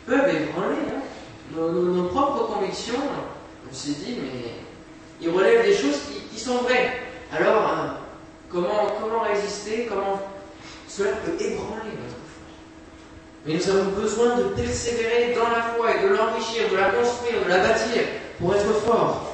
peuvent 0.05 0.29
ébranler 0.29 0.77
hein, 0.89 1.01
nos, 1.55 2.03
propres 2.09 2.53
convictions. 2.53 2.95
On 3.69 3.73
s'est 3.73 3.91
dit, 3.91 4.17
mais 4.21 4.51
ils 5.21 5.29
relèvent 5.29 5.65
des 5.65 5.75
choses 5.75 5.99
qui, 6.31 6.39
sont 6.39 6.57
vraies. 6.59 6.93
Alors, 7.35 7.67
hein, 7.67 7.97
comment, 8.49 8.87
comment 9.01 9.21
résister 9.21 9.87
Comment 9.89 10.21
cela 10.87 11.11
peut 11.25 11.33
ébranler 11.43 11.91
notre 11.97 12.21
foi? 12.29 12.45
Mais 13.45 13.53
nous 13.55 13.69
avons 13.69 13.91
besoin 13.91 14.37
de 14.37 14.43
persévérer 14.43 15.35
dans 15.35 15.49
la 15.49 15.63
foi 15.63 15.95
et 15.95 16.03
de 16.03 16.15
l'enrichir, 16.15 16.69
de 16.71 16.77
la 16.77 16.89
construire, 16.91 17.43
de 17.43 17.49
la 17.49 17.57
bâtir 17.57 18.03
pour 18.39 18.53
être 18.55 18.71
forts 18.85 19.27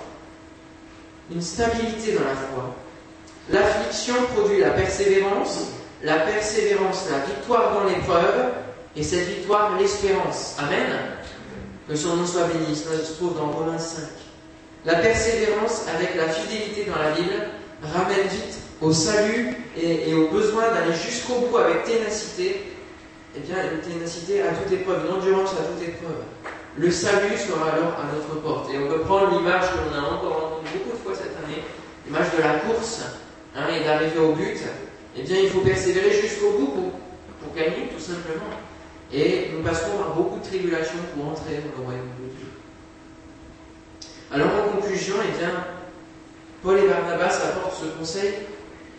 une 1.31 1.41
stabilité 1.41 2.13
dans 2.13 2.25
la 2.25 2.35
foi. 2.35 2.75
L'affliction 3.49 4.15
produit 4.35 4.59
la 4.59 4.71
persévérance, 4.71 5.67
la 6.01 6.17
persévérance, 6.17 7.07
la 7.09 7.19
victoire 7.19 7.73
dans 7.73 7.83
l'épreuve, 7.85 8.51
et 8.95 9.03
cette 9.03 9.27
victoire, 9.27 9.77
l'espérance. 9.77 10.55
Amen. 10.59 10.87
Que 11.87 11.95
son 11.95 12.15
nom 12.15 12.25
soit 12.25 12.47
béni. 12.47 12.75
Cela 12.75 13.03
se 13.03 13.13
trouve 13.13 13.35
dans 13.35 13.47
Romains 13.47 13.77
5. 13.77 14.03
La 14.85 14.95
persévérance 14.95 15.85
avec 15.93 16.15
la 16.15 16.27
fidélité 16.29 16.89
dans 16.89 17.01
la 17.01 17.11
ville 17.11 17.47
ramène 17.81 18.27
vite 18.27 18.59
au 18.81 18.91
salut 18.91 19.55
et, 19.77 20.13
au 20.13 20.27
besoin 20.27 20.63
d'aller 20.73 20.93
jusqu'au 20.93 21.35
bout 21.35 21.57
avec 21.57 21.85
ténacité. 21.85 22.63
Eh 23.35 23.39
bien, 23.39 23.57
une 23.71 23.79
ténacité 23.79 24.41
à 24.41 24.53
toute 24.53 24.71
épreuve, 24.71 25.05
une 25.07 25.13
endurance 25.13 25.51
à 25.53 25.63
toute 25.63 25.87
épreuve. 25.87 26.21
Le 26.77 26.91
salut 26.91 27.37
sera 27.37 27.71
alors 27.71 27.93
à 27.93 28.13
notre 28.13 28.41
porte. 28.41 28.69
Et 28.73 28.77
on 28.77 28.87
peut 28.87 29.01
prendre 29.01 29.37
l'image 29.37 29.63
que 29.71 29.77
l'on 29.77 29.95
a 29.95 30.13
encore 30.13 30.37
entendue 30.45 30.69
beaucoup 30.77 30.97
de 30.97 31.03
fois 31.03 31.13
cette 31.15 31.37
année, 31.43 31.63
l'image 32.05 32.27
de 32.37 32.41
la 32.41 32.59
course, 32.59 33.01
hein, 33.55 33.67
et 33.73 33.83
d'arriver 33.83 34.19
au 34.19 34.33
but. 34.33 34.57
Eh 35.15 35.21
bien, 35.21 35.37
il 35.43 35.49
faut 35.49 35.61
persévérer 35.61 36.21
jusqu'au 36.21 36.51
bout 36.51 36.67
pour, 36.67 37.53
gagner, 37.55 37.89
tout 37.95 38.01
simplement. 38.01 38.49
Et 39.13 39.49
nous 39.53 39.61
passerons 39.61 39.97
par 39.97 40.15
beaucoup 40.15 40.39
de 40.39 40.45
tribulations 40.45 40.97
pour 41.13 41.27
entrer 41.27 41.57
dans 41.57 41.77
le 41.77 41.85
royaume 41.85 42.09
de 42.19 42.35
Dieu. 42.35 42.47
Alors, 44.31 44.49
en 44.55 44.75
conclusion, 44.75 45.15
eh 45.23 45.37
bien, 45.37 45.67
Paul 46.63 46.79
et 46.79 46.87
Barnabas 46.87 47.39
apportent 47.43 47.79
ce 47.79 47.97
conseil 47.97 48.33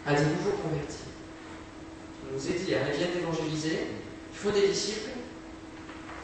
à 0.06 0.14
des 0.14 0.22
nouveaux 0.22 0.56
convertis. 0.62 0.98
On 2.22 2.34
nous 2.34 2.48
est 2.48 2.64
dit, 2.64 2.74
à 2.74 2.84
viennent 2.84 3.10
d'évangéliser, 3.12 3.78
il 4.32 4.38
faut 4.38 4.50
des 4.52 4.68
disciples, 4.68 5.10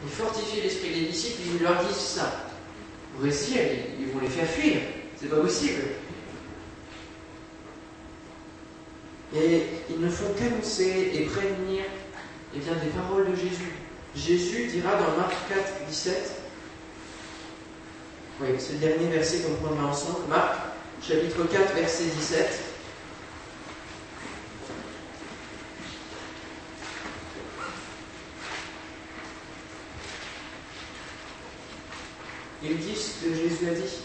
ils 0.03 0.09
fortifient 0.09 0.61
l'esprit 0.61 0.93
des 0.93 1.05
disciples, 1.07 1.41
ils 1.55 1.63
leur 1.63 1.83
disent 1.83 1.95
ça. 1.95 2.47
Réussir, 3.21 3.59
ils 3.99 4.07
vont 4.07 4.19
les 4.21 4.29
faire 4.29 4.47
fuir. 4.47 4.77
C'est 5.17 5.27
pas 5.27 5.41
possible. 5.41 5.81
Et 9.35 9.63
ils 9.89 9.99
ne 9.99 10.09
font 10.09 10.33
qu'annoncer 10.37 11.11
et 11.13 11.25
prévenir 11.25 11.83
eh 12.55 12.59
bien, 12.59 12.73
des 12.73 12.89
paroles 12.89 13.31
de 13.31 13.35
Jésus. 13.35 13.71
Jésus 14.15 14.67
dira 14.67 14.91
dans 14.95 15.17
Marc 15.17 15.33
4, 15.47 15.87
17, 15.87 16.41
oui, 18.41 18.47
c'est 18.57 18.73
le 18.73 18.79
dernier 18.79 19.07
verset 19.07 19.39
qu'on 19.39 19.53
prendra 19.63 19.91
ensemble, 19.91 20.27
Marc 20.27 20.55
chapitre 21.01 21.43
4, 21.43 21.75
verset 21.75 22.05
17. 22.05 22.59
Il 32.63 32.77
dit 32.77 32.95
ce 32.95 33.25
que 33.25 33.33
Jésus 33.35 33.69
a 33.69 33.73
dit. 33.73 33.99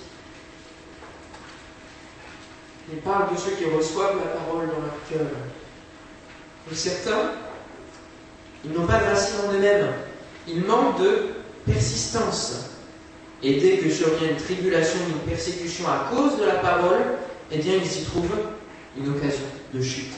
Il 2.92 2.98
parle 2.98 3.34
de 3.34 3.38
ceux 3.38 3.52
qui 3.52 3.64
reçoivent 3.64 4.18
la 4.18 4.32
parole 4.32 4.66
dans 4.68 4.80
leur 4.80 4.96
cœur. 5.10 5.30
Pour 6.66 6.76
certains, 6.76 7.32
ils 8.66 8.72
n'ont 8.72 8.86
pas 8.86 8.98
de 8.98 9.04
racine 9.04 9.36
en 9.48 9.52
eux-mêmes. 9.52 9.92
Ils 10.48 10.64
manquent 10.64 11.00
de 11.00 11.28
persistance. 11.66 12.70
Et 13.42 13.60
dès 13.60 13.78
que 13.78 13.90
survient 13.90 14.30
une 14.30 14.36
tribulation, 14.36 14.98
une 15.08 15.30
persécution 15.30 15.86
à 15.88 16.10
cause 16.10 16.38
de 16.38 16.44
la 16.44 16.54
parole, 16.54 17.02
eh 17.52 17.58
bien, 17.58 17.74
ils 17.76 18.00
y 18.00 18.04
trouvent 18.04 18.38
une 18.98 19.08
occasion 19.10 19.44
de 19.72 19.82
chute. 19.82 20.12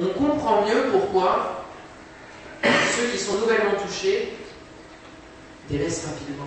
On 0.00 0.06
comprend 0.06 0.64
mieux 0.66 0.90
pourquoi 0.92 1.64
ceux 2.62 3.06
qui 3.10 3.18
sont 3.18 3.38
nouvellement 3.38 3.72
touchés 3.84 4.34
délaissent 5.68 6.06
rapidement. 6.06 6.46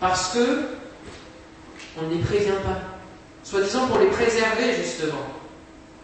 Parce 0.00 0.34
que 0.34 0.64
on 1.96 2.08
ne 2.08 2.14
les 2.14 2.20
prévient 2.20 2.60
pas. 2.64 2.80
Soi-disant 3.44 3.86
pour 3.86 3.98
les 3.98 4.06
préserver, 4.06 4.74
justement. 4.82 5.26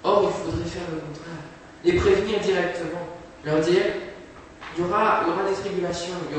Or, 0.04 0.30
il 0.30 0.50
faudrait 0.50 0.70
faire 0.70 0.82
le 0.92 1.00
contraire. 1.00 1.44
Les 1.84 1.92
prévenir 1.94 2.38
directement. 2.40 3.08
Leur 3.44 3.60
dire 3.60 3.82
il 4.80 4.86
y 4.86 4.88
aura, 4.88 5.48
des 5.48 5.54
tribulations, 5.56 6.14
il 6.30 6.36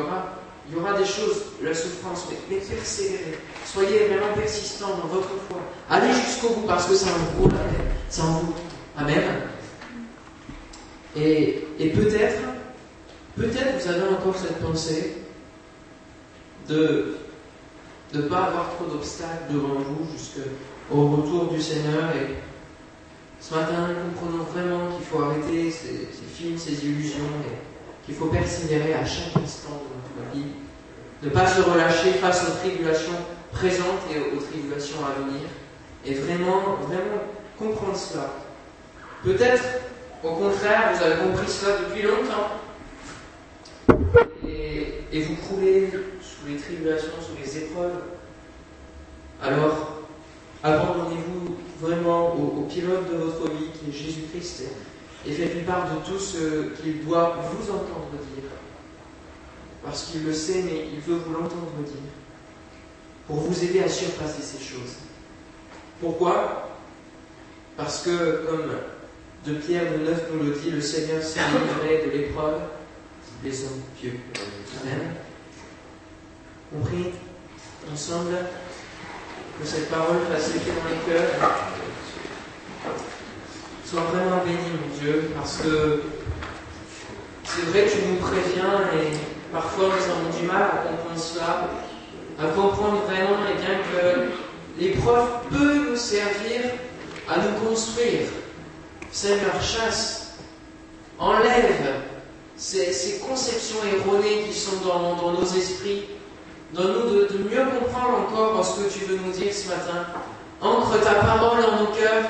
y 0.74 0.80
aura, 0.80 0.98
des 0.98 1.06
choses, 1.06 1.44
la 1.62 1.74
souffrance, 1.74 2.28
mais, 2.50 2.58
persévérez. 2.58 3.38
Soyez 3.66 4.08
vraiment 4.08 4.34
persistants 4.36 4.98
dans 5.02 5.08
votre 5.08 5.30
foi. 5.48 5.60
Allez 5.90 6.12
jusqu'au 6.14 6.50
bout 6.50 6.68
parce 6.68 6.88
que 6.88 6.96
ça 6.96 7.10
en 7.10 7.40
vaut 7.40 7.50
Ça 8.10 8.24
en 8.24 8.32
vaut. 8.40 8.54
Amen. 8.98 9.24
Et, 11.16 11.68
et 11.80 11.90
peut-être, 11.90 12.42
peut-être 13.36 13.84
vous 13.84 13.90
avez 13.90 14.08
encore 14.10 14.36
cette 14.36 14.60
pensée 14.60 15.18
de 16.68 17.16
ne 18.14 18.22
pas 18.24 18.46
avoir 18.46 18.72
trop 18.76 18.86
d'obstacles 18.86 19.54
devant 19.54 19.76
vous 19.76 20.08
jusqu'au 20.12 21.16
retour 21.16 21.54
du 21.54 21.62
Seigneur. 21.62 22.10
Et 22.16 22.36
ce 23.40 23.54
matin, 23.54 23.90
nous 23.90 24.20
comprenons 24.20 24.44
vraiment 24.44 24.96
qu'il 24.96 25.06
faut 25.06 25.24
arrêter 25.24 25.70
ces, 25.72 26.08
films, 26.34 26.58
ces 26.58 26.86
illusions, 26.86 27.26
qu'il 28.12 28.20
faut 28.20 28.28
persévérer 28.28 28.94
à 28.94 29.06
chaque 29.06 29.42
instant 29.42 29.70
de 29.70 30.20
notre 30.20 30.36
vie. 30.36 30.52
Ne 31.24 31.30
pas 31.30 31.48
se 31.48 31.62
relâcher 31.62 32.12
face 32.14 32.46
aux 32.46 32.58
tribulations 32.58 33.14
présentes 33.54 34.02
et 34.14 34.36
aux 34.36 34.42
tribulations 34.42 34.98
à 35.06 35.22
venir. 35.22 35.48
Et 36.06 36.16
vraiment, 36.16 36.78
vraiment 36.82 37.22
comprendre 37.58 37.96
cela. 37.96 38.34
Peut-être, 39.24 39.64
au 40.24 40.32
contraire, 40.32 40.92
vous 40.94 41.04
avez 41.04 41.22
compris 41.22 41.48
cela 41.48 41.78
depuis 41.88 42.02
longtemps. 42.02 42.50
Et, 44.46 45.04
et 45.14 45.22
vous 45.22 45.36
croulez 45.36 45.90
sous 46.22 46.48
les 46.50 46.58
tribulations, 46.58 47.14
sous 47.22 47.42
les 47.42 47.60
épreuves. 47.60 48.02
Alors, 49.42 50.02
abandonnez-vous 50.64 51.56
vraiment 51.80 52.34
au, 52.36 52.64
pilote 52.64 53.10
de 53.10 53.18
votre 53.18 53.50
vie, 53.52 53.68
qui 53.74 53.90
est 53.90 53.94
Jésus-Christ, 53.94 54.64
et 55.28 55.32
faites-lui 55.34 55.64
part 55.64 55.88
de 55.90 56.10
tout 56.10 56.20
ce 56.20 56.82
qu'il 56.82 57.06
doit 57.06 57.38
vous 57.52 57.70
entendre 57.70 58.10
dire. 58.36 58.50
Parce 59.84 60.06
qu'il 60.06 60.24
le 60.26 60.34
sait, 60.34 60.64
mais 60.64 60.88
il 60.94 61.00
veut 61.00 61.20
vous 61.26 61.34
l'entendre 61.34 61.72
dire. 61.86 61.96
Pour 63.28 63.38
vous 63.38 63.64
aider 63.64 63.84
à 63.84 63.90
surpasser 63.90 64.42
ces 64.42 64.64
choses. 64.64 64.96
Pourquoi? 66.00 66.70
Parce 67.78 68.04
que, 68.04 68.46
comme 68.48 68.72
de 69.46 69.60
Pierre 69.60 69.92
de 69.92 69.98
9 69.98 70.24
nous 70.34 70.44
le 70.44 70.56
dit, 70.56 70.72
le 70.72 70.82
Seigneur 70.82 71.22
s'est 71.24 71.40
livré 71.40 72.06
de 72.06 72.12
l'épreuve 72.12 72.62
des 73.44 73.64
hommes 73.64 73.82
pieux. 74.00 74.20
Amen. 74.82 75.16
On 76.76 76.82
prie 76.82 77.12
ensemble 77.92 78.36
que 79.60 79.68
cette 79.68 79.90
parole 79.90 80.18
fasse 80.32 80.50
effet 80.50 80.72
dans 80.72 80.90
les 80.90 81.14
cœurs. 81.14 81.71
Sois 83.92 84.04
vraiment 84.04 84.42
béni, 84.46 84.56
mon 84.72 84.98
Dieu, 84.98 85.32
parce 85.36 85.58
que 85.58 86.02
c'est 87.44 87.66
vrai 87.72 87.84
que 87.84 87.90
tu 87.92 87.98
nous 88.08 88.16
préviens 88.26 88.88
et 88.96 89.18
parfois 89.52 89.88
nous 89.88 90.12
avons 90.12 90.40
du 90.40 90.48
mal 90.48 90.62
à 90.62 90.88
comprendre 90.88 91.20
cela, 91.20 91.68
à 92.40 92.48
comprendre 92.56 93.02
vraiment 93.02 93.46
et 93.50 93.56
bien 93.56 93.80
que 93.92 94.82
l'épreuve 94.82 95.28
peut 95.50 95.90
nous 95.90 95.98
servir 95.98 96.72
à 97.28 97.40
nous 97.40 97.68
construire. 97.68 98.30
Seigneur, 99.12 99.62
chasse, 99.62 100.36
enlève 101.20 101.96
ces, 102.56 103.20
conceptions 103.28 103.80
erronées 103.94 104.46
qui 104.48 104.58
sont 104.58 104.78
dans, 104.88 105.34
nos 105.34 105.44
esprits 105.44 106.06
Donne-nous 106.74 107.10
de, 107.10 107.38
mieux 107.40 107.66
comprendre 107.78 108.20
encore 108.20 108.66
ce 108.66 108.84
que 108.84 108.90
tu 108.90 109.04
veux 109.04 109.18
nous 109.18 109.34
dire 109.34 109.54
ce 109.54 109.68
matin. 109.68 110.06
Ancre 110.62 110.98
ta 111.04 111.16
parole 111.16 111.62
dans 111.62 111.82
nos 111.82 111.88
cœurs. 111.88 112.24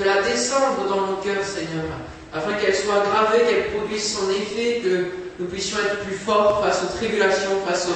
Fais-la 0.00 0.22
descendre 0.22 0.88
dans 0.88 1.08
nos 1.08 1.16
cœurs, 1.16 1.44
Seigneur, 1.44 1.84
afin 2.32 2.54
qu'elle 2.54 2.74
soit 2.74 3.04
gravée, 3.04 3.44
qu'elle 3.44 3.66
produise 3.76 4.16
son 4.16 4.30
effet, 4.30 4.80
que 4.82 5.04
nous 5.38 5.44
puissions 5.44 5.76
être 5.78 5.98
plus 6.06 6.14
forts 6.14 6.64
face 6.64 6.82
aux 6.84 6.96
tribulations, 6.96 7.60
face 7.68 7.86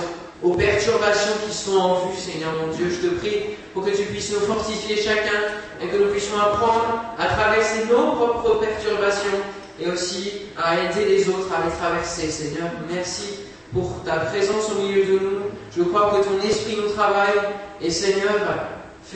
aux 0.43 0.51
perturbations 0.53 1.33
qui 1.49 1.55
sont 1.55 1.79
en 1.79 1.95
vue, 2.07 2.19
Seigneur 2.19 2.51
mon 2.61 2.75
Dieu. 2.75 2.91
Je 2.91 3.09
te 3.09 3.15
prie 3.15 3.57
pour 3.73 3.87
que 3.87 3.91
tu 3.91 4.03
puisses 4.03 4.33
nous 4.33 4.41
fortifier 4.41 4.97
chacun 4.97 5.57
et 5.81 5.87
que 5.89 5.97
nous 5.97 6.11
puissions 6.11 6.39
apprendre 6.39 7.05
à 7.19 7.25
traverser 7.25 7.87
nos 7.91 8.13
propres 8.13 8.61
perturbations 8.61 9.41
et 9.81 9.89
aussi 9.89 10.33
à 10.63 10.75
aider 10.85 11.07
les 11.09 11.27
autres 11.31 11.49
à 11.57 11.65
les 11.65 11.75
traverser, 11.75 12.31
Seigneur. 12.31 12.69
Merci 12.93 13.31
pour 13.73 14.03
ta 14.05 14.17
présence 14.17 14.71
au 14.73 14.83
milieu 14.83 15.05
de 15.07 15.13
nous. 15.13 15.41
Je 15.75 15.83
crois 15.85 16.11
que 16.11 16.23
ton 16.23 16.47
esprit 16.47 16.77
nous 16.77 16.93
travaille 16.93 17.41
et 17.81 17.91
Seigneur, 17.91 18.35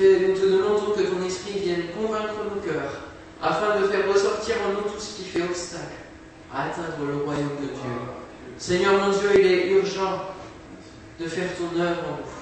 nous 0.00 0.34
te 0.34 0.46
demandons 0.46 0.92
que 0.96 1.02
ton 1.02 1.24
esprit 1.26 1.58
vienne 1.58 1.82
convaincre 1.96 2.34
nos 2.44 2.60
cœurs 2.60 2.92
afin 3.42 3.80
de 3.80 3.86
faire 3.86 4.08
ressortir 4.12 4.56
en 4.66 4.72
nous 4.72 4.90
tout 4.90 5.00
ce 5.00 5.16
qui 5.16 5.24
fait 5.24 5.42
obstacle 5.42 5.84
à 6.52 6.64
atteindre 6.66 7.04
le 7.06 7.24
royaume 7.24 7.56
de 7.60 7.66
Dieu. 7.66 7.96
Seigneur 8.58 8.94
mon 8.94 9.10
Dieu, 9.10 9.30
il 9.38 9.46
est 9.46 9.68
urgent 9.70 10.22
de 11.20 11.26
faire 11.26 11.48
ton 11.56 11.80
œuvre 11.80 12.00
en 12.06 12.16
nous. 12.18 12.38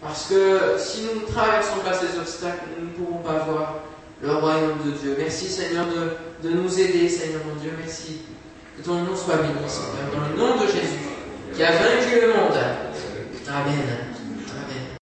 Parce 0.00 0.26
que 0.28 0.76
si 0.78 1.02
nous 1.02 1.20
ne 1.22 1.26
traversons 1.26 1.80
pas 1.84 1.92
ces 1.92 2.18
obstacles, 2.18 2.64
nous 2.78 2.86
ne 2.86 2.90
pourrons 2.92 3.22
pas 3.22 3.44
voir 3.44 3.74
le 4.22 4.34
royaume 4.34 4.78
de 4.84 4.90
Dieu. 4.92 5.16
Merci 5.18 5.48
Seigneur 5.48 5.86
de, 5.86 6.48
de 6.48 6.54
nous 6.54 6.80
aider, 6.80 7.08
Seigneur 7.08 7.40
mon 7.46 7.60
Dieu. 7.60 7.72
Merci. 7.78 8.20
Que 8.76 8.84
ton 8.84 8.94
nom 9.02 9.16
soit 9.16 9.36
béni, 9.36 9.54
Seigneur, 9.68 10.12
dans 10.12 10.28
le 10.28 10.36
nom 10.36 10.62
de 10.62 10.66
Jésus, 10.66 11.08
qui 11.54 11.62
a 11.62 11.72
vaincu 11.72 12.20
le 12.20 12.28
monde. 12.28 12.58
Amen. 13.48 14.15